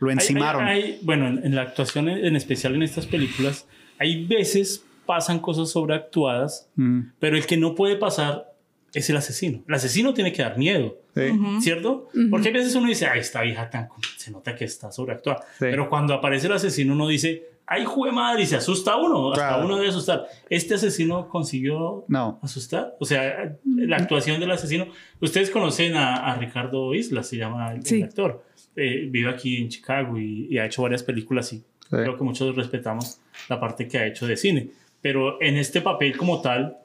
[0.00, 0.64] lo Hay- encimaron.
[0.64, 3.66] hay- hay- bueno, en, en la actuación, en, especial en estas películas,
[3.98, 8.52] hay veces pasan cosas sobreactuadas, Mm, pero el que no puede pasar
[8.94, 9.62] es el asesino.
[9.66, 10.98] El asesino tiene que dar miedo.
[11.14, 11.30] sí.
[11.60, 12.08] ¿Cierto?
[12.30, 13.88] Porque a veces uno dice, ay, esta vieja tan...
[14.16, 15.40] Se nota que está sobreactuada.
[15.52, 15.56] Sí.
[15.70, 19.32] Pero cuando aparece el asesino, uno dice, ay, jue madre, y se asusta uno.
[19.32, 19.64] Hasta Claro.
[19.66, 20.26] uno debe asustar.
[20.50, 22.38] ¿Este asesino consiguió No.
[22.42, 22.94] asustar?
[23.00, 24.86] O sea, la actuación del asesino...
[25.20, 28.02] Ustedes conocen a, a Ricardo Isla, se llama el, el Sí.
[28.02, 28.44] actor.
[28.76, 32.54] Eh, vive aquí en Chicago y, y ha hecho varias películas y creo que muchos
[32.56, 34.70] respetamos la parte que ha hecho de cine.
[35.02, 36.76] Pero en este papel como tal,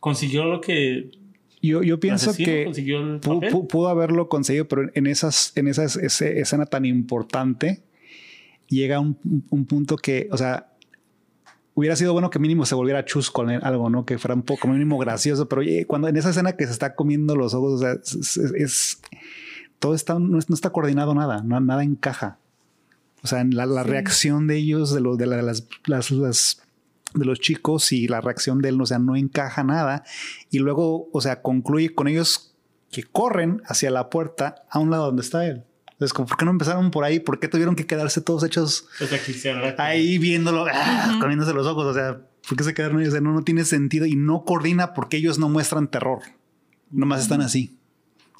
[0.00, 1.10] consiguió lo que
[1.62, 3.52] Yo, yo el pienso que consiguió el Pu- papel.
[3.52, 7.82] pu- pudo haberlo conseguido, pero en esas, en esa ese- escena tan importante
[8.68, 9.18] llega un,
[9.50, 10.70] un punto que, o sea,
[11.74, 14.04] hubiera sido bueno que mínimo se volviera chusco en algo, ¿no?
[14.06, 16.94] Que fuera un poco mínimo gracioso, pero oye, cuando en esa escena que se está
[16.94, 19.00] comiendo los ojos, o sea, es, es- es-
[19.78, 22.38] todo está, no, es- no está coordinado nada, no- nada encaja.
[23.22, 26.62] O sea, la, la reacción de ellos, de, los de la- las, las, las-
[27.14, 30.04] de los chicos y la reacción de él, o sea, no encaja nada.
[30.50, 32.54] Y luego, o sea, concluye con ellos
[32.90, 35.64] que corren hacia la puerta a un lado donde está él.
[35.94, 37.20] Entonces, como, ¿por qué no empezaron por ahí?
[37.20, 41.84] ¿Por qué tuvieron que quedarse todos hechos O sea, ahí viéndolo, ah, comiéndose los ojos?
[41.86, 43.06] O sea, ¿por qué se quedaron ahí?
[43.06, 46.20] O sea, no, no tiene sentido y no coordina porque ellos no muestran terror.
[46.90, 47.76] Nomás están así.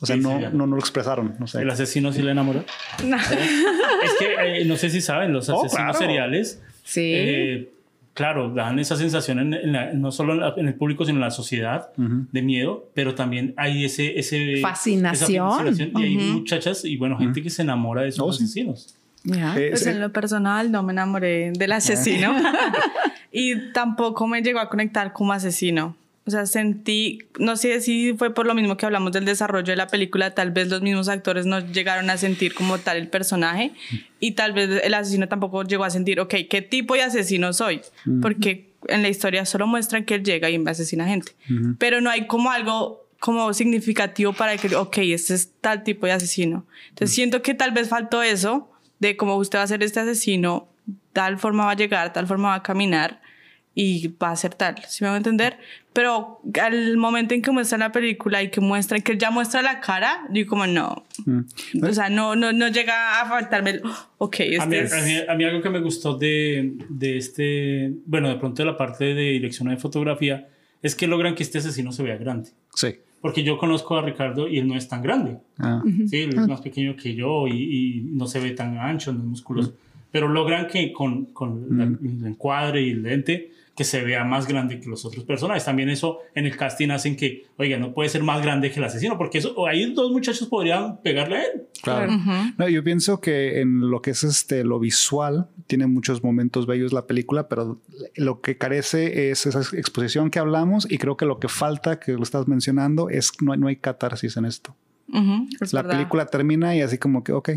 [0.01, 1.37] O sea, Sí, no, no, no lo expresaron.
[1.39, 1.63] No sé.
[1.63, 2.65] El asesino sí le enamoró.
[2.99, 5.99] es que eh, no sé si saben, los Oh, asesinos claro.
[5.99, 7.01] seriales, Sí.
[7.15, 7.73] eh,
[8.15, 11.17] claro, dan esa sensación en, en la- no solo en, la- en el público, sino
[11.19, 14.19] en la sociedad de miedo, pero también hay ese...
[14.19, 15.49] ese Fascinación.
[15.49, 15.91] esa fascinación.
[16.01, 18.45] Y hay muchachas y bueno, gente que se enamora de esos Oh, sí.
[18.45, 18.95] asesinos.
[19.25, 19.59] Ya.
[19.59, 22.35] Eh, Pues en lo personal no me enamoré del asesino
[23.33, 25.97] y tampoco me llegó a conectar como asesino.
[26.27, 29.77] O sea, sentí, no sé si fue por lo mismo que hablamos del desarrollo de
[29.77, 33.73] la película, tal vez los mismos actores no llegaron a sentir como tal el personaje
[34.21, 37.83] y tal vez el asesino tampoco llegó a sentir, ok, ¿qué tipo de asesino soy?
[38.23, 41.33] Porque en la historia solo muestran que él llega y asesina gente,
[41.79, 46.13] pero no hay como algo como significativo para que, ok, este es tal tipo de
[46.13, 46.67] asesino.
[46.91, 50.69] Entonces siento que tal vez faltó eso de cómo usted va a ser este asesino,
[51.13, 53.21] tal forma va a llegar, tal forma va a caminar
[53.75, 55.59] y va a ser tal, ¿sí me va a entender?
[55.93, 59.63] Pero al momento en que muestra la película y que muestra, que él ya muestra
[59.63, 61.41] la cara, yo como no, Mm.
[61.83, 63.83] o sea, no, no, no llega a faltarme, el,
[64.19, 64.93] ok, este A mí, es...
[64.93, 68.67] a, mí, a mí algo que me gustó de, de este, bueno, de pronto de
[68.67, 70.49] la parte de dirección de fotografía,
[70.83, 72.51] es que logran que este asesino se vea grande.
[72.75, 72.89] Sí.
[73.21, 75.39] Porque yo conozco a Ricardo y él no es tan grande.
[75.59, 75.83] Ah.
[76.09, 79.21] Sí, él es más pequeño que yo y, y no se ve tan ancho, no
[79.21, 79.75] es musculoso.
[80.13, 84.47] Pero logran que con, con la- el encuadre y el lente que se vea más
[84.47, 85.65] grande que los otros personajes.
[85.65, 88.85] También eso en el casting hacen que, oiga, no puede ser más grande que el
[88.85, 91.63] asesino, porque eso, ahí dos muchachos podrían pegarle a él.
[91.83, 92.13] Claro.
[92.57, 96.93] No, yo pienso que en lo que es este lo visual tiene muchos momentos bellos
[96.93, 97.81] la película, pero
[98.15, 102.13] lo que carece es esa exposición que hablamos y creo que lo que falta, que
[102.13, 104.77] lo estás mencionando, es no, hay- no hay catarsis en esto.
[105.61, 105.97] Es la verdad.
[105.99, 107.51] película termina y así como que, ok,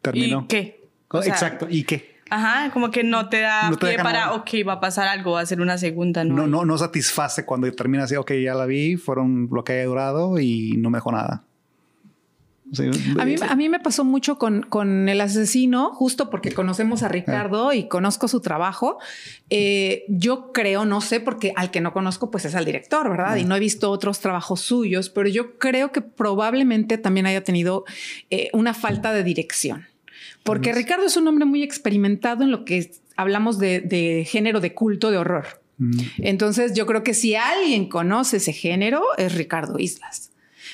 [0.00, 0.42] terminó.
[0.44, 0.88] ¿Y qué?
[1.08, 1.66] O sea, Exacto.
[1.68, 2.11] ¿Y qué?
[2.32, 4.32] Ajá, como que no te da No te pie para, nada.
[4.32, 6.34] ok, va a pasar algo, va a ser una segunda, ¿no?
[6.34, 9.84] No, no, no satisface cuando termina así, ok, ya la vi, fueron lo que haya
[9.84, 11.44] durado y no me dejó nada.
[12.72, 12.84] Sí,
[13.18, 17.08] A mí, a mí me pasó mucho con, con el asesino, justo porque conocemos a
[17.08, 18.98] Ricardo y conozco su trabajo.
[19.50, 23.36] Eh, yo creo, no sé, porque al que no conozco, pues es al director, ¿verdad?
[23.36, 27.84] Y no he visto otros trabajos suyos, pero yo creo que probablemente también haya tenido
[28.30, 29.91] eh, una falta de dirección.
[30.42, 34.74] Porque Ricardo es un hombre muy experimentado en lo que hablamos de, de género de
[34.74, 35.62] culto de horror.
[36.18, 40.31] Entonces, yo creo que si alguien conoce ese género, es Ricardo Islas.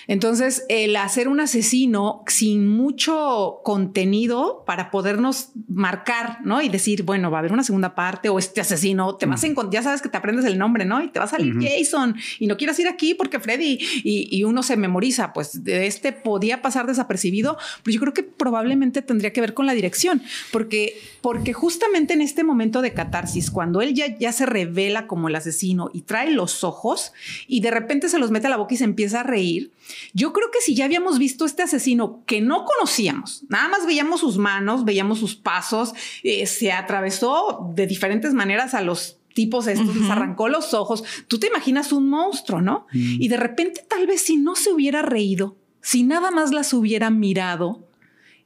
[0.09, 6.63] Entonces, el hacer un asesino sin mucho contenido para podernos marcar, ¿no?
[6.63, 9.47] Y decir, bueno, va a haber una segunda parte o este asesino, te vas a
[9.47, 11.03] encontrar, ya sabes que te aprendes el nombre, ¿no?
[11.03, 14.45] Y te va a salir Jason y no quieras ir aquí porque Freddy y, y
[14.45, 19.35] uno se memoriza, pues de este podía pasar desapercibido, pero yo creo que probablemente tendría
[19.35, 23.93] que ver con la dirección, porque, porque justamente en este momento de catarsis, cuando él
[23.93, 27.13] ya, ya se revela como el asesino y trae los ojos
[27.47, 29.71] y de repente se los mete a la boca y se empieza a reír,
[30.13, 34.21] yo creo que si ya habíamos visto este asesino que no conocíamos, nada más veíamos
[34.21, 39.95] sus manos, veíamos sus pasos, eh, se atravesó de diferentes maneras a los tipos estos,
[39.95, 41.05] les arrancó los ojos.
[41.29, 42.87] Tú te imaginas un monstruo, ¿no?
[42.93, 47.11] Y de repente tal vez si no se hubiera reído, si nada más las hubiera
[47.11, 47.85] mirado,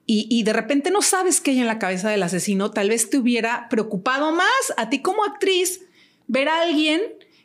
[0.05, 3.09] y, y, de repente no sabes qué hay en la cabeza del asesino, tal vez
[3.09, 5.81] te hubiera preocupado más a ti como actriz
[6.27, 7.01] ver a alguien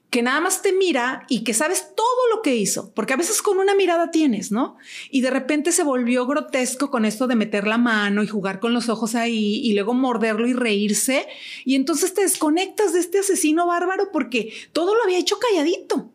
[0.09, 3.41] que nada más te mira y que sabes todo lo que hizo, porque a veces
[3.41, 4.77] con una mirada tienes, ¿no?
[5.11, 8.73] Y de repente se volvió grotesco con esto de meter la mano y jugar con
[8.73, 11.27] los ojos ahí y luego morderlo y reírse.
[11.65, 16.11] Y entonces te desconectas de este asesino bárbaro porque todo lo había hecho calladito.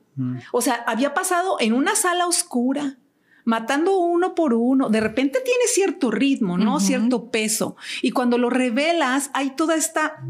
[0.52, 2.98] O sea, había pasado en una sala oscura,
[3.44, 4.88] matando uno por uno.
[4.88, 6.80] De repente tiene cierto ritmo, ¿no?
[6.80, 7.76] Cierto peso.
[8.02, 10.22] Y cuando lo revelas, hay toda esta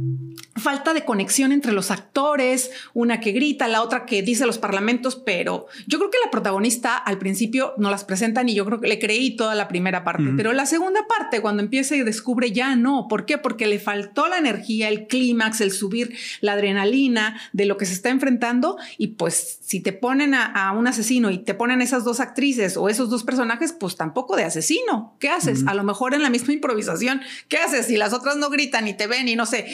[0.57, 5.17] falta de conexión entre los actores, una que grita, la otra que dice los parlamentos,
[5.17, 8.89] pero yo creo que la protagonista al principio no las presentan y yo creo que
[8.89, 12.77] le creí toda la primera parte, pero la segunda parte cuando empieza y descubre ya
[12.77, 13.39] no, ¿por qué?
[13.39, 17.95] Porque le faltó la energía, el clímax, el subir la adrenalina de lo que se
[17.95, 22.05] está enfrentando y pues si te ponen a, a, un asesino y te ponen esas
[22.05, 25.65] dos actrices o esos dos personajes, pues tampoco de asesino, ¿qué haces?
[25.67, 27.87] A lo mejor en la misma improvisación, ¿qué haces?
[27.87, 29.67] Si las otras no gritan y te ven y no sé,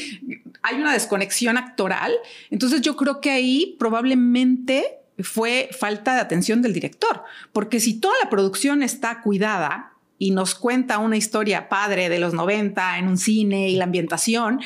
[0.62, 2.12] hay una desconexión actoral.
[2.50, 8.14] Entonces yo creo que ahí probablemente fue falta de atención del director, porque si toda
[8.22, 13.18] la producción está cuidada y nos cuenta una historia padre de los 90 en un
[13.18, 14.60] cine y la ambientación,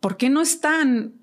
[0.00, 1.19] ¿por qué no están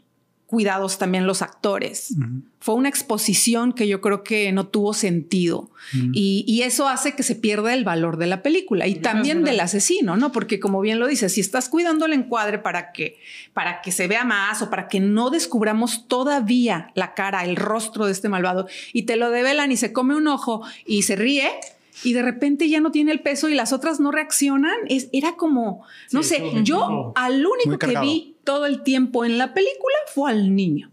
[0.47, 2.11] cuidados también los actores.
[2.11, 2.41] Uh -huh.
[2.59, 6.11] Fue una exposición que yo creo que no tuvo sentido uh -huh.
[6.13, 9.59] y, y, eso hace que se pierda el valor de la película y también del
[9.59, 10.31] asesino, ¿no?
[10.31, 13.19] Porque como bien lo dices, si estás cuidando el encuadre para que,
[13.53, 18.05] para que se vea más o para que no descubramos todavía la cara, el rostro
[18.05, 21.51] de este malvado y te lo develan y se come un ojo y se ríe,
[22.03, 24.75] y de repente ya no tiene el peso y las otras no reaccionan.
[24.87, 29.37] Es, era como, no sí, sé, yo al único que vi todo el tiempo en
[29.37, 30.89] la película fue al niño.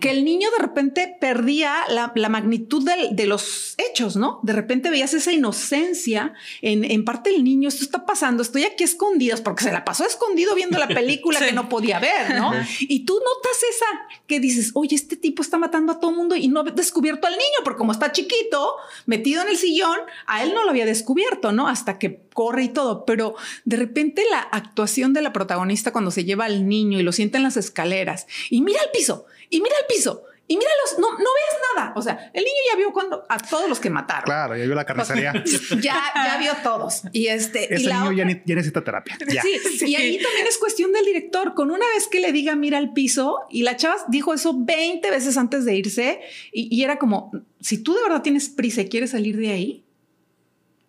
[0.00, 4.40] Que el niño de repente perdía la, la magnitud de, de, los hechos, ¿no?
[4.42, 8.84] De repente veías esa inocencia en, en, parte del niño, esto está pasando, estoy aquí
[8.84, 11.46] escondidas porque se la pasó escondido viendo la película sí.
[11.46, 12.52] que no podía ver, ¿no?
[12.80, 13.86] y tú notas esa
[14.26, 17.34] que dices, oye, este tipo está matando a todo mundo y no ha descubierto al
[17.34, 18.74] niño, porque como está chiquito,
[19.06, 21.68] metido en el sillón, a él no lo había descubierto, ¿no?
[21.68, 26.24] Hasta que corre y todo, pero de repente la actuación de la protagonista cuando se
[26.24, 29.74] lleva al niño y lo sienta en las escaleras y mira el piso y mira
[29.80, 31.92] el piso y mira los, no, no ves nada.
[31.94, 34.24] O sea, el niño ya vio cuando a todos los que mataron.
[34.24, 35.32] Claro, ya vio la carnicería.
[35.80, 37.02] ya, ya vio todos.
[37.12, 39.16] Y este, ese y niño ya, ya, necesita terapia.
[39.32, 39.42] Ya.
[39.42, 41.54] Sí, sí, y ahí también es cuestión del director.
[41.54, 45.08] Con una vez que le diga mira el piso y la chava dijo eso 20
[45.08, 46.20] veces antes de irse
[46.52, 49.84] y, y era como si tú de verdad tienes prisa y quieres salir de ahí,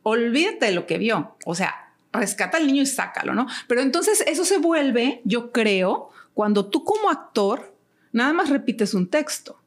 [0.02, 1.36] olvídate de lo que vio.
[1.46, 3.46] O sea, rescata al niño y sácalo, ¿no?
[3.68, 7.71] Pero entonces eso se vuelve, yo creo, cuando tú como actor
[8.12, 9.58] nada más repites un texto.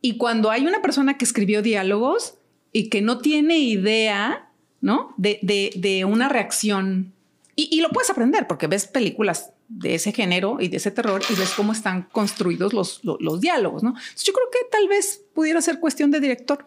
[0.00, 2.38] Y cuando hay una persona que escribió diálogos
[2.72, 4.50] y que no tiene idea,
[4.80, 5.14] ¿no?
[5.16, 7.12] De, de, de una reacción.
[7.56, 11.22] Y, y, lo puedes aprender porque ves películas de ese género y de ese terror
[11.30, 13.90] y ves cómo están construidos los, los, los diálogos, ¿no?
[13.90, 16.66] Entonces yo creo que tal vez pudiera ser cuestión de director.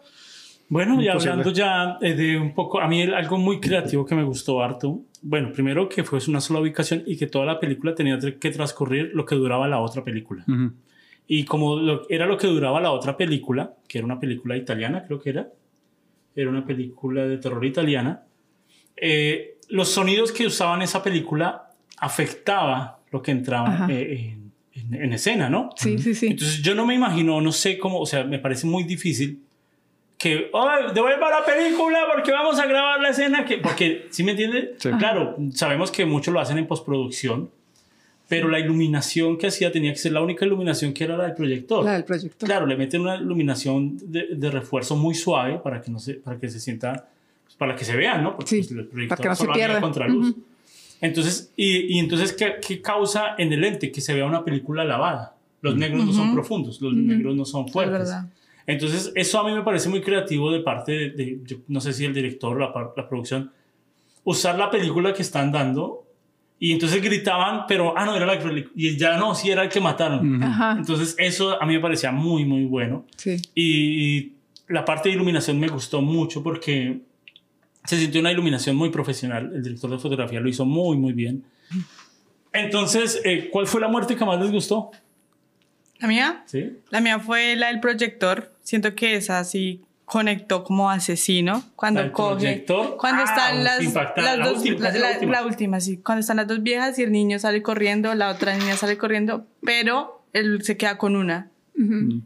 [0.70, 4.24] Bueno, y hablando ya eh, de un poco, a mí algo muy creativo que me
[4.24, 8.18] gustó harto, bueno, primero que fue una sola ubicación y que toda la película tenía
[8.18, 10.44] que transcurrir lo que duraba la otra película.
[10.46, 10.72] Uh -huh.
[11.30, 15.04] Y como lo, era lo que duraba la otra película, que era una película italiana,
[15.06, 15.48] creo que era,
[16.34, 18.24] era una película de terror italiana,
[18.96, 25.12] eh, los sonidos que usaban esa película afectaba lo que entraba eh, en, en, en,
[25.12, 25.70] escena, ¿no?
[25.76, 26.28] Sí, sí, sí.
[26.28, 29.42] Entonces yo no me imagino, no sé cómo, o sea, me parece muy difícil
[30.18, 34.32] que, oh, devuelva la película porque vamos a grabar la escena que, porque, ¿sí me
[34.32, 34.74] entiende?
[34.78, 34.90] Sí.
[34.98, 37.50] Claro, sabemos que muchos lo hacen en postproducción,
[38.28, 41.34] pero la iluminación que hacía tenía que ser la única iluminación que era la del
[41.34, 41.84] proyector.
[41.84, 42.46] La del proyector.
[42.46, 46.38] Claro, le meten una iluminación de, de refuerzo muy suave para que no se, para
[46.38, 47.08] que se sienta,
[47.44, 48.36] pues, para que se vea, ¿no?
[48.36, 49.80] Porque Sí, pues, el proyector para que no se solo pierda.
[49.80, 50.34] contraluz.
[51.00, 53.90] Entonces, y, y entonces ¿qué, ¿qué causa en el lente?
[53.92, 55.34] Que se vea una película lavada.
[55.60, 57.98] Los negros no son profundos, los negros no son fuertes.
[57.98, 58.28] verdad.
[58.66, 61.92] Entonces, eso a mí me parece muy creativo de parte de, de- yo no sé
[61.94, 63.50] si el director la, la producción,
[64.24, 66.04] usar la película que están dando
[66.58, 69.68] y entonces gritaban, pero, ah, no, era la película, y ya no, sí era el
[69.68, 70.42] que mataron.
[70.42, 70.76] Ajá.
[70.78, 73.06] Entonces, eso a mí me parecía muy, muy bueno.
[73.16, 73.36] Sí.
[73.54, 74.32] Y, y
[74.68, 77.00] la parte de iluminación me gustó mucho porque
[77.84, 79.50] se sintió una iluminación muy profesional.
[79.54, 81.44] El director de fotografía lo hizo muy, muy bien.
[82.52, 84.90] Entonces, eh, ¿cuál fue la muerte que más les gustó?
[85.98, 86.42] ¿La mía?
[86.46, 86.72] ¿Sí?
[86.90, 88.52] La mía fue la del proyector.
[88.62, 91.62] Siento que esa sí conectó como asesino.
[91.76, 92.34] Cuando ¿La del coge.
[92.36, 92.96] proyector?
[92.96, 94.58] Cuando Ah, están las, las La dos.
[94.58, 95.32] última, la, la la- última.
[95.32, 95.98] la última, sí.
[95.98, 99.46] Cuando están las dos viejas y el niño sale corriendo, la otra niña sale corriendo,
[99.64, 101.50] pero él se queda con una.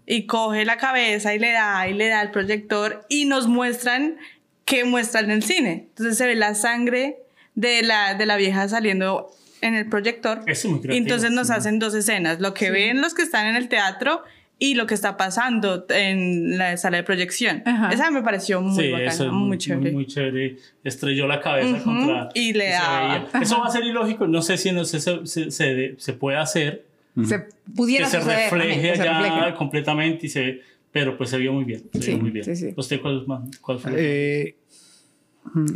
[0.07, 4.17] Y coge la cabeza y le da y le da el proyector y nos muestran
[4.65, 5.89] que muestran en el cine.
[5.91, 7.19] Entonces se ve la sangre
[7.55, 9.29] de la, de la vieja saliendo
[9.61, 10.39] en el proyector.
[10.47, 11.53] Eso es muy y creativo, entonces nos sí.
[11.53, 14.23] hacen dos escenas, lo que ven los que están en el teatro
[14.65, 17.63] y lo que está pasando en la sala de proyección.
[17.67, 17.91] Ajá.
[17.91, 19.81] Esa me pareció muy sí, bacana, eso es muy, muy, chévere.
[19.83, 20.57] Muy, muy chévere.
[20.85, 22.29] Estrelló la cabeza contra.
[22.35, 23.27] y le daba.
[23.41, 24.29] Eso va a ser ilógico.
[24.29, 26.85] No sé si no sé, se, se, se, se puede hacer.
[27.25, 27.41] Se
[27.75, 29.55] pudiera que se suceder refleje refleje.
[29.57, 30.63] completamente y se ve.
[30.93, 31.83] Pero pues se vio muy bien.
[31.95, 32.45] Se Sí, vio muy bien.
[32.45, 32.73] sí, sí.
[32.77, 33.93] ¿Usted cuál, más- cuál fue?
[33.97, 34.57] Eh,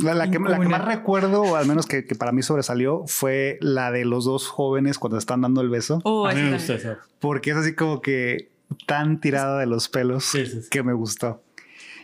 [0.01, 3.03] la, la que, la que más recuerdo, o al menos que, que para mí sobresalió,
[3.05, 5.99] fue la de los dos jóvenes cuando están dando el beso.
[6.05, 6.99] Oh, a mí me esa.
[7.19, 8.47] Porque es así como que
[8.85, 10.69] tan tirada de los pelos Sí, sí, sí.
[10.69, 11.41] que me gustó.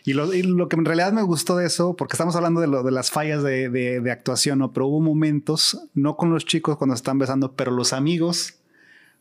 [0.06, 2.68] Y lo, y lo que en realidad me gustó de eso, porque estamos hablando de,
[2.68, 4.74] lo, de las fallas de, de- de actuación, ¿no?
[4.74, 8.56] pero hubo momentos, no con los chicos cuando están besando, pero los amigos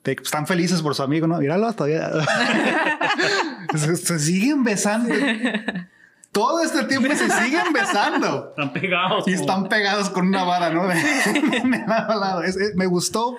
[0.03, 1.39] de están felices por su amigo, ¿no?
[1.39, 2.11] Míralo todavía.
[3.77, 5.15] se, se siguen besando.
[6.33, 8.49] Todo este tiempo se siguen besando.
[8.51, 9.29] Están pegados.
[9.29, 10.83] Y están pegados con una vara, ¿no?
[12.21, 12.43] Lado.
[12.43, 13.37] Es- es- me gustó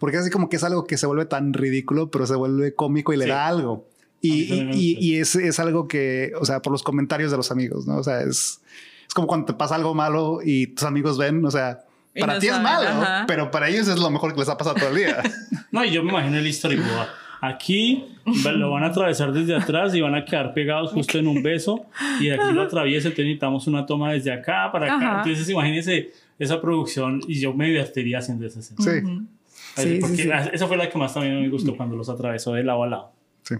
[0.00, 3.12] porque así como que es algo que se vuelve tan ridículo, pero se vuelve cómico
[3.12, 3.30] y le Sí.
[3.30, 3.86] da algo.
[4.20, 7.86] Y, y- y es, es algo que, o sea, por los comentarios de los amigos,
[7.86, 7.96] ¿no?
[7.98, 8.60] O sea, es,
[9.06, 11.84] es como cuando te pasa algo malo y tus amigos ven, o sea,
[12.14, 13.24] Y para no ti es saben, malo, ajá.
[13.28, 15.22] pero para ellos es lo mejor que les ha pasado todo el día.
[15.72, 17.08] No, y yo me imagino el storyboard.
[17.42, 18.04] Aquí
[18.58, 21.86] lo van a atravesar desde atrás y van a quedar pegados justo en un beso.
[22.20, 25.10] Y de aquí lo atraviesa, entonces necesitamos una toma desde acá para acá.
[25.10, 25.22] Ajá.
[25.24, 28.82] Entonces, imagínense esa producción y yo me divertiría haciendo esa escena.
[28.82, 29.22] Sí, Ay, Sí,
[29.82, 30.24] sí, porque sí.
[30.24, 32.86] la- esa fue la que más también me gustó cuando los atravesó de lado a
[32.88, 33.12] lado.
[33.42, 33.54] sí.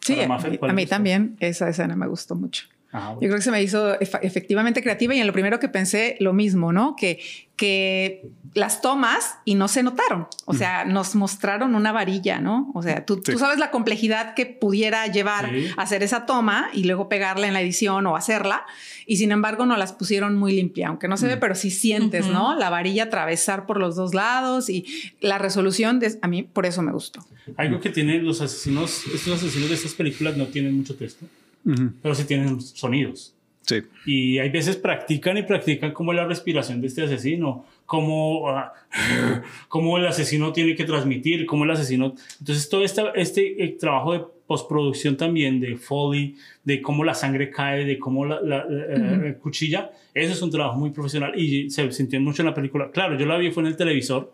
[0.00, 2.66] Sí, a, Mafer, mí- ¿cuál a mí también esa escena me gustó mucho.
[2.96, 6.16] Ajá, Yo creo que se me hizo efectivamente creativa y en lo primero que pensé
[6.20, 6.94] lo mismo, ¿no?
[6.94, 7.18] Que,
[7.56, 10.28] que las tomas y no se notaron.
[10.44, 12.70] O sea, nos mostraron una varilla, ¿no?
[12.72, 13.32] O sea, tú, Sí.
[13.32, 15.66] tú sabes la complejidad que pudiera llevar Sí.
[15.76, 18.64] hacer esa toma y luego pegarla en la edición o hacerla.
[19.06, 22.26] Y sin embargo, no las pusieron muy limpia, aunque no se ve, pero sí sientes,
[22.28, 22.54] ¿no?
[22.56, 24.84] La varilla atravesar por los dos lados y
[25.20, 27.24] la resolución de, a mí por eso me gustó.
[27.56, 31.26] Algo que tienen los asesinos, estos asesinos de estas películas no tienen mucho texto,
[31.64, 31.92] Ujú.
[32.02, 33.34] pero sí tienen sonidos.
[33.62, 33.76] Sí.
[34.04, 38.74] Y hay veces practican y practican como la respiración de este asesino, cómo, ah,
[39.68, 42.14] cómo el asesino tiene que transmitir, cómo el asesino...
[42.40, 47.48] Entonces todo este, este eh, trabajo de postproducción también, de Foley, de cómo la sangre
[47.50, 51.70] cae, de cómo la, la- la- eh, cuchilla, eso es un trabajo muy profesional y
[51.70, 52.90] se sintió mucho en la película.
[52.90, 54.30] Claro, yo la vi fue en el televisor,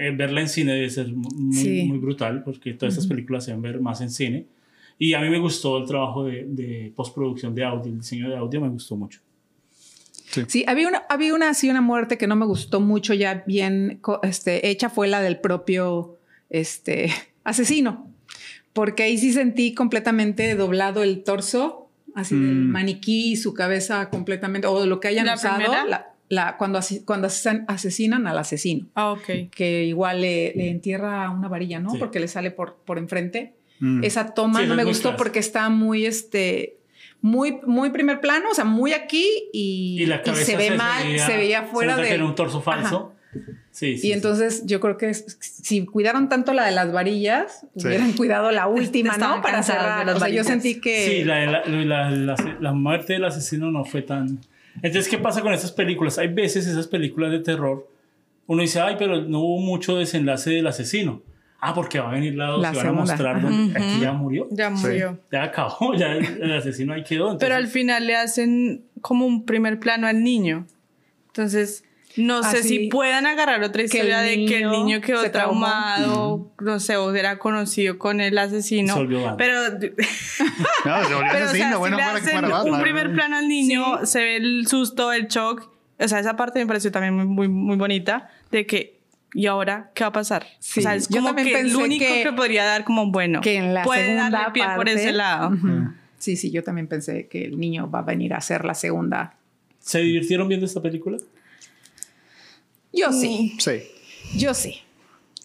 [0.00, 1.84] eh, verla en cine debe ser muy, Sí.
[1.84, 4.46] muy brutal porque todas estas películas se deben ver más en cine.
[4.98, 8.36] Y a mí me gustó el trabajo de, de postproducción de audio, el diseño de
[8.36, 9.20] audio me gustó mucho.
[10.48, 14.00] Sí, había una, había una así una muerte que no me gustó mucho, ya bien
[14.24, 16.18] este, hecha, fue la del propio
[16.50, 17.12] este,
[17.44, 18.10] asesino.
[18.72, 22.70] Porque ahí sí sentí completamente doblado el torso, así del Mm.
[22.70, 27.04] maniquí y su cabeza completamente, o lo que hayan ¿La usado, la- la- cuando, asi-
[27.04, 29.50] cuando asesan- asesinan al asesino, Ah, ok.
[29.52, 31.90] que igual le, le entierra una varilla, ¿no?
[31.90, 31.98] Sí.
[31.98, 33.54] Porque le sale por, por enfrente.
[33.80, 34.04] Mm.
[34.04, 36.76] Esa toma Sí, no me gustó porque está muy, este,
[37.20, 40.70] muy, muy primer plano, o sea, muy aquí y, Y la y cabeza se ve
[40.72, 42.22] mal, se veía fuera se de...
[42.22, 43.12] un torso falso.
[43.32, 43.40] Sí,
[43.72, 44.12] sí, y sí.
[44.12, 47.88] entonces yo creo que es- si cuidaron tanto la de las varillas, Sí.
[47.88, 49.42] hubieran cuidado la última, Estaban ¿no?
[49.42, 50.06] Para cerrar.
[50.06, 51.06] las O sea, yo sentí que...
[51.08, 54.38] Sí, la, la, la, la- la muerte del asesino no fue tan...
[54.76, 56.18] Entonces, ¿qué pasa con estas películas?
[56.18, 57.88] Hay veces esas películas de terror,
[58.46, 61.22] uno dice, ay, pero no hubo mucho desenlace del asesino.
[61.66, 64.12] Ah, porque va a venir la dos La y van a mostrar dónde- aquí ya
[64.12, 64.46] murió.
[64.50, 65.18] Ya murió.
[65.32, 67.24] Ya acabó, ya el, el asesino ahí quedó.
[67.32, 70.66] entonces- Pero al final le hacen como un primer plano al niño.
[71.28, 71.84] Entonces,
[72.16, 75.66] no sé si puedan agarrar otra que historia de que el niño quedó se traumó.
[75.66, 78.94] traumado, no sé, o era conocido con el asesino.
[78.94, 79.34] Se.
[79.36, 79.60] Pero,
[80.84, 82.82] No, se volvió pero o sea, asesino, bueno, si que hacen fuera un Batman.
[82.82, 85.70] primer plano al niño, se ve el susto, el shock.
[85.98, 88.93] O sea, esa parte me pareció también muy, muy, muy bonita de que,
[89.34, 90.46] ¿y ahora qué va a pasar?
[90.60, 93.40] Sí, o sea, es como que el único que, que- podría dar como bueno.
[93.40, 95.52] que en la puede segunda darle pie por parte- ese lado.
[96.18, 99.34] Sí, sí, yo también pensé que el niño va a venir a hacer la segunda.
[99.78, 101.18] ¿Se divirtieron viendo esta película?
[102.92, 103.82] Yo sí, Sí.
[104.36, 104.80] yo sí.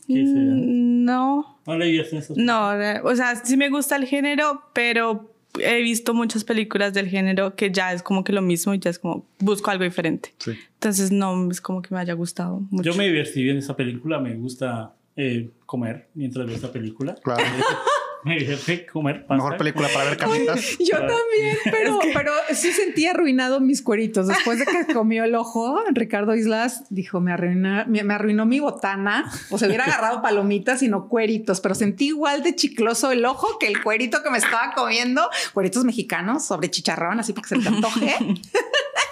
[0.08, 2.04] Mm, No, ¿No le
[2.36, 2.72] No,
[3.04, 7.72] o sea, sí me gusta el género, pero he visto muchas películas del género que
[7.72, 10.34] ya es como que lo mismo y ya es como busco algo diferente.
[10.38, 10.52] Sí.
[10.76, 12.92] Entonces no es como que me haya gustado mucho.
[12.92, 17.16] Yo me divertí viendo esta película, me gusta eh, comer mientras veo esta película.
[17.24, 17.44] Claro.
[18.24, 19.36] me comer pasta.
[19.36, 20.78] Mejor película para ver carnitas.
[20.80, 24.28] Yo también, pero, pero sí sentí arruinado mis cueritos.
[24.28, 28.60] Después de que comió el ojo, Ricardo Islas dijo, me, arruina- me, me arruinó mi
[28.60, 29.32] botana.
[29.50, 33.58] O se hubiera agarrado palomitas y no cueritos, pero sentí igual de chicloso el ojo
[33.60, 35.30] que el cuerito que me estaba comiendo.
[35.54, 38.16] Cueritos mexicanos sobre chicharrón, así para que se te antoje.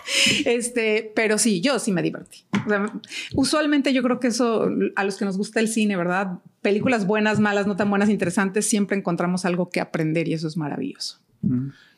[0.45, 2.45] Este, pero sí, yo sí me divertí.
[2.65, 2.85] O sea,
[3.35, 6.39] usualmente yo creo que eso, a los que nos gusta el cine, ¿verdad?
[6.61, 10.57] Películas buenas, malas, no tan buenas, interesantes, siempre encontramos algo que aprender y eso es
[10.57, 11.19] maravilloso.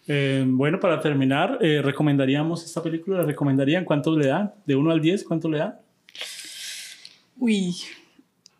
[0.07, 3.19] Eh, bueno, para terminar, eh, ¿recomendaríamos esta película?
[3.19, 3.85] ¿La recomendarían?
[3.85, 4.53] ¿Cuánto le dan?
[4.65, 5.23] ¿De 1 al 10?
[5.23, 5.75] ¿Cuánto le dan?
[7.37, 7.75] Uy,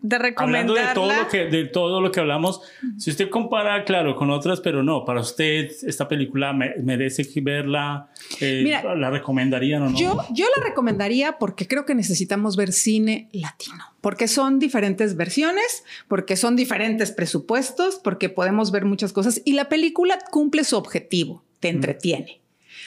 [0.02, 2.62] de Hablando de todo, lo que, de todo lo que hablamos,
[2.98, 8.10] si usted compara, claro, con otras, pero no, para usted esta película me- merece verla,
[8.40, 9.98] eh, Mira, ¿la recomendarían o no?
[9.98, 15.84] Yo, yo la recomendaría porque creo que necesitamos ver cine latino, porque son diferentes versiones,
[16.08, 21.44] porque son diferentes presupuestos, porque podemos ver muchas cosas y la película cumple su objetivo,
[21.60, 22.40] te entretiene.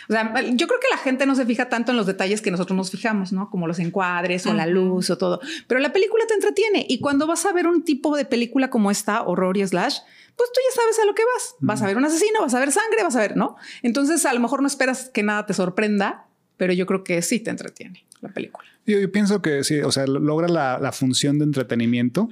[0.09, 2.50] O sea, yo creo que la gente no se fija tanto en los detalles que
[2.50, 3.50] nosotros nos fijamos, ¿no?
[3.50, 5.40] Como los encuadres o la luz o todo.
[5.66, 6.84] Pero la película te entretiene.
[6.88, 9.98] Y cuando vas a ver un tipo de película como esta, horror y slash,
[10.36, 11.55] pues tú ya sabes a lo que vas.
[11.61, 13.57] Vas a ver un asesino, vas a ver sangre, vas a ver, ¿no?
[13.82, 16.26] Entonces a lo mejor no esperas que nada te sorprenda,
[16.57, 18.66] pero yo creo que sí te entretiene la película.
[18.86, 22.28] Yo, yo pienso que sí, o sea, lo- logra la, la función de entretenimiento.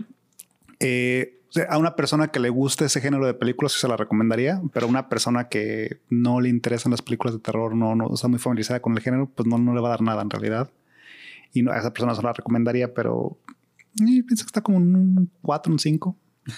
[0.80, 4.60] Eh, a una persona que le guste ese género de películas sí se la recomendaría,
[4.72, 8.28] pero a una persona que no le interesan las películas de terror, no, no está
[8.28, 10.70] muy familiarizada con el género, pues no, no le va a dar nada en realidad.
[11.52, 13.36] Y no, a esa persona se la recomendaría, pero
[14.00, 16.16] eh, pienso que está como un 4, un 5.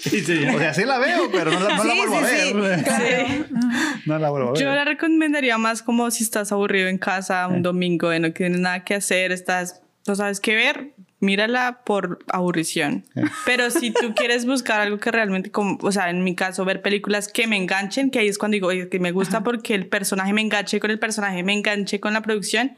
[0.00, 0.44] Sí, sí.
[0.54, 2.54] O sea, sí la veo, pero no, la- no la vuelvo a ver.
[4.06, 4.62] No la vuelvo a ver.
[4.62, 7.54] Yo la recomendaría más como si estás aburrido en casa Eh.
[7.56, 12.18] un domingo y no tienes nada que hacer, estás, no sabes qué ver, mírala por
[12.28, 13.04] aburrición.
[13.14, 13.24] Eh.
[13.44, 16.82] Pero si tú quieres buscar algo que realmente, como, o sea, en mi caso, ver
[16.82, 19.86] películas que me enganchen, que ahí es cuando digo, oye, que me gusta porque el
[19.86, 22.76] personaje me enganche con el personaje, me enganche con la producción,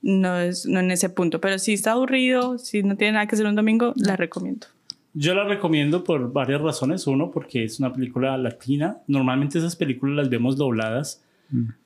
[0.00, 1.40] no es no en ese punto.
[1.40, 4.66] Pero si está aburrido, si no tiene nada que hacer un domingo, la recomiendo.
[5.14, 7.06] Yo la recomiendo por varias razones.
[7.06, 8.98] Uno, porque es una película latina.
[9.06, 11.22] Normalmente esas películas las vemos dobladas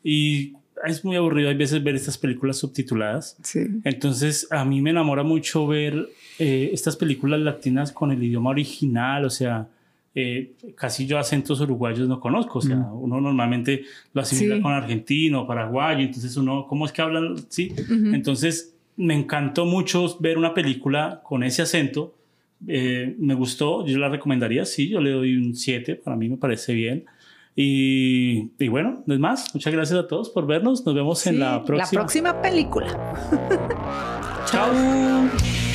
[0.04, 0.54] y
[0.84, 3.36] es muy aburrido a veces ver estas películas subtituladas.
[3.42, 3.66] Sí.
[3.84, 6.08] Entonces, a mí me enamora mucho ver
[6.38, 9.68] eh, estas películas latinas con el idioma original, o sea,
[10.14, 14.62] eh, casi yo acentos uruguayos no conozco, o sea, uno normalmente lo asimila Sí.
[14.62, 17.36] con argentino, paraguayo, entonces uno, ¿cómo es que hablan?
[17.50, 17.72] Sí,
[18.12, 22.14] entonces me encantó mucho ver una película con ese acento,
[22.66, 26.38] eh, me gustó, yo la recomendaría, sí, yo le doy un 7, para mí me
[26.38, 27.04] parece bien.
[27.58, 31.40] Y, y bueno, no es más, muchas gracias a todos por vernos, nos vemos en
[31.40, 32.02] la próxima.
[32.02, 32.86] La próxima película.
[34.46, 35.65] Chao.